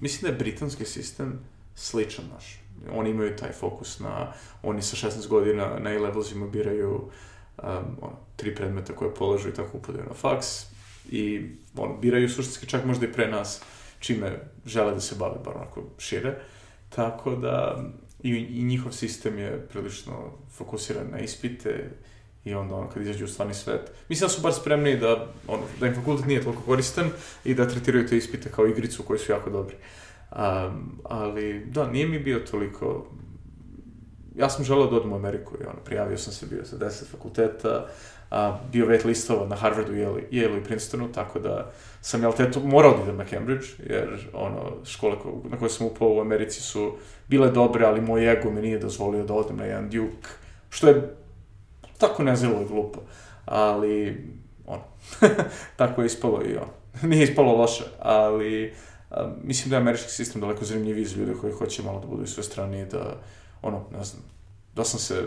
[0.00, 1.38] mislim da je britanski sistem
[1.74, 2.60] sličan naš.
[2.92, 4.32] Oni imaju taj fokus na,
[4.62, 7.68] oni sa 16 godina na A-levelzima biraju um,
[8.00, 10.75] ono, tri predmeta koje polažu i tako upadaju na faks
[11.10, 13.62] i ono, biraju suštinski čak možda i pre nas
[13.98, 16.34] čime žele da se bave, bar onako šire.
[16.88, 17.84] Tako da,
[18.22, 21.90] i, i njihov sistem je prilično fokusiran na ispite
[22.44, 23.92] i onda ono, kad izađu u stvarni svet.
[24.08, 27.10] Mislim da su bar spremni da, ono, da im fakultet nije toliko koristan
[27.44, 29.76] i da tretiraju te ispite kao igricu koji su jako dobri.
[30.30, 33.06] Um, ali, da, nije mi bio toliko...
[34.34, 37.10] Ja sam želeo da odem u Ameriku i ono, prijavio sam se, bio sa 10
[37.10, 37.86] fakulteta,
[38.30, 42.50] a, bio wait listovan na Harvardu, Yale, Yale i Princetonu, tako da sam, jel te,
[42.64, 46.60] morao da idem na Cambridge, jer, ono, škole ko, na koje sam upao u Americi
[46.60, 46.92] su
[47.28, 50.28] bile dobre, ali moj ego mi nije dozvolio da odem na jedan Duke,
[50.70, 51.14] što je
[51.98, 53.00] tako nezelo i glupo,
[53.44, 54.24] ali,
[54.66, 54.82] ono,
[55.76, 56.72] tako je ispalo i ono,
[57.10, 58.74] nije ispalo loše, ali,
[59.10, 62.22] a, mislim da je američki sistem daleko zanimljiviji za ljude koji hoće malo da budu
[62.22, 63.16] i sve strani, da,
[63.62, 64.22] ono, ne znam,
[64.74, 65.22] da sam se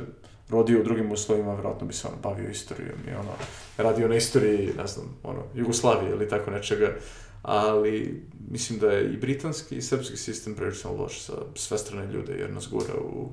[0.49, 3.31] rodio u drugim uslovima, verovatno bi se ono bavio istorijom i ono,
[3.77, 6.95] radio na istoriji, ne znam, ono, Jugoslavije ili tako nečega,
[7.41, 12.33] ali mislim da je i britanski i srpski sistem prilično loš za sve strane ljude,
[12.33, 13.29] jer nas gura u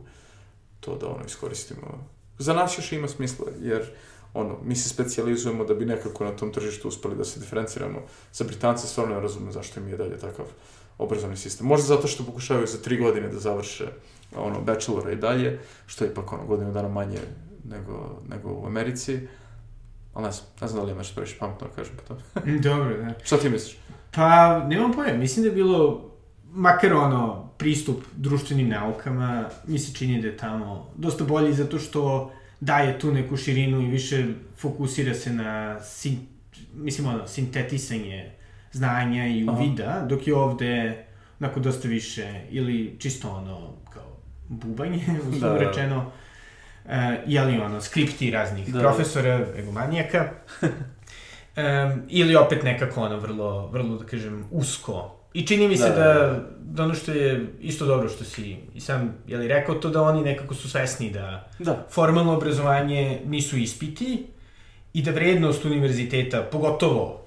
[0.80, 2.08] to da ono iskoristimo.
[2.38, 3.90] Za nas još ima smisla, jer
[4.34, 8.02] ono, mi se specializujemo da bi nekako na tom tržištu uspeli da se diferenciramo.
[8.32, 10.46] Za Britance stvarno ne razumem zašto im je dalje takav
[10.98, 11.66] obrazovni sistem.
[11.66, 13.86] Možda zato što pokušavaju za tri godine da završe
[14.37, 17.18] ono, bachelora i dalje, što je ipak ono, godinu dana manje
[17.64, 19.20] nego, nego u Americi.
[20.14, 22.59] Ali ne znam, ne znam da li imaš previše pametno da kažem po tome.
[22.68, 23.14] Dobro, da.
[23.24, 23.77] Šta ti misliš?
[24.11, 25.20] Pa, nemam pojem.
[25.20, 26.11] Mislim da je bilo,
[26.51, 32.33] makar ono, pristup društvenim naukama, mi se čini da je tamo dosta bolji zato što
[32.61, 36.18] daje tu neku širinu i više fokusira se na, sin,
[36.74, 38.33] mislim, ono, sintetisanje
[38.72, 40.07] znanja i uvida, Aha.
[40.07, 41.05] dok je ovde
[41.41, 44.05] onako dosta više, ili čisto ono, kao
[44.49, 45.70] bubanje, uslovno da, da.
[45.70, 46.12] rečeno,
[46.84, 46.92] uh,
[47.26, 48.80] jeli ono, skripti raznih da.
[48.80, 50.28] profesora, egomanijaka,
[50.62, 55.12] um, ili opet nekako ono, vrlo, vrlo, da kažem, usko.
[55.34, 58.57] I čini mi se da, da, da, da ono što je isto dobro što si
[58.74, 61.86] i sam, jeli, rekao to da oni nekako su svesni da, da.
[61.90, 64.26] formalno obrazovanje nisu ispiti
[64.92, 67.26] i da vrednost univerziteta, pogotovo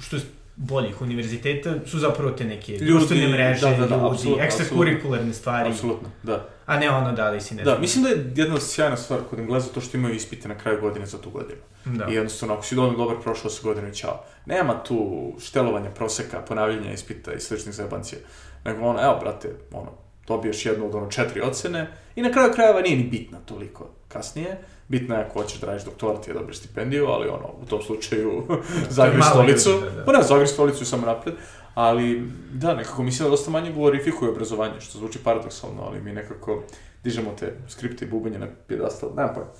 [0.00, 0.16] što
[0.56, 5.70] boljih univerziteta su zapravo te neke ljudi, društvene mreže, da, da, da, ljudi, ekstrakurikularne stvari.
[5.70, 6.48] Apsolutno, da.
[6.66, 9.38] A ne ono da li si ne Da, mislim da je jedna sjajna stvar kod
[9.38, 11.60] Engleza to što imaju ispite na kraju godine za tu godinu.
[11.84, 12.06] Da.
[12.10, 14.24] I jednostavno, ako si dovoljno dobar, prošao se godinu i čao.
[14.46, 18.18] Nema tu štelovanja proseka, ponavljanja ispita i sličnih zajebancija.
[18.64, 19.90] Nego ono, evo, brate, ono,
[20.26, 21.86] dobiješ jednu od ono četiri ocene
[22.16, 24.58] i na kraju krajeva nije ni bitna toliko kasnije
[24.92, 27.82] bitno je ako hoćeš da radiš doktorat i da dobiješ stipendiju, ali ono, u tom
[27.82, 28.42] slučaju
[28.98, 29.70] zagri stolicu.
[29.80, 30.04] Da, da.
[30.04, 31.34] Pa ne, zagri stolicu samo napred.
[31.74, 36.62] Ali, da, nekako mislim da dosta manje glorifikuje obrazovanje, što zvuči paradoksalno, ali mi nekako
[37.04, 39.50] dižemo te skripte i bubanje na pjedastal, nema pojma.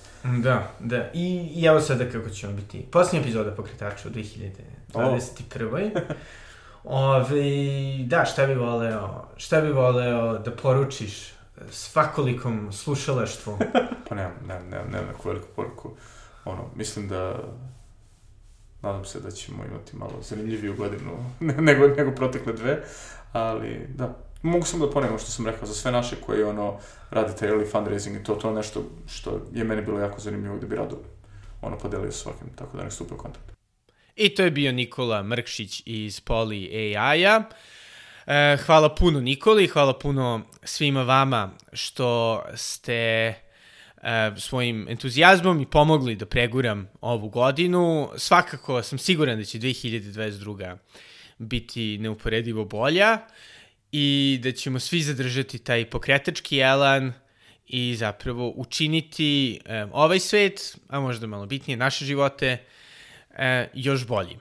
[0.42, 1.10] Da, da.
[1.14, 2.86] I, I evo sada kako ćemo biti.
[2.90, 6.00] Posljednja epizoda pokretača u 2021.
[6.84, 7.44] Ove,
[8.06, 11.32] da, šta bi voleo, šta bi voleo da poručiš
[11.70, 13.58] svakolikom slušalaštvu.
[14.08, 15.90] pa nemam, nemam, nemam, nemam neku veliku poruku.
[16.44, 17.38] Ono, mislim da
[18.82, 21.10] nadam se da ćemo imati malo zanimljiviju godinu
[21.68, 22.82] nego, nego protekle dve,
[23.32, 26.78] ali da, mogu samo da ponovim što sam rekao, za sve naše koji ono,
[27.10, 30.58] radi taj early fundraising i to, to je nešto što je meni bilo jako zanimljivo
[30.58, 30.98] da bi rado
[31.62, 33.52] ono podelio s svakim, tako da nek stupe u kontakt.
[34.16, 37.42] I to je bio Nikola Mrkšić iz Poly AI-a.
[38.26, 43.34] E, hvala puno Nikoli, hvala puno svima vama što ste e,
[44.36, 48.10] svojim entuzijazmom i pomogli da preguram ovu godinu.
[48.16, 50.76] Svakako sam siguran da će 2022.
[51.38, 53.18] biti neuporedivo bolja
[53.92, 57.12] i da ćemo svi zadržati taj pokretački elan
[57.66, 62.58] i zapravo učiniti e, ovaj svet, a možda malo bitnije naše živote,
[63.30, 64.40] e, još boljim.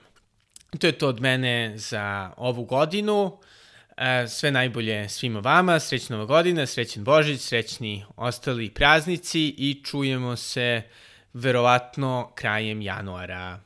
[0.78, 3.38] To je to od mene za ovu godinu.
[4.28, 10.82] Sve najbolje svima vama, srećna nova godina, srećen Božić, srećni ostali praznici i čujemo se
[11.32, 13.60] verovatno krajem januara.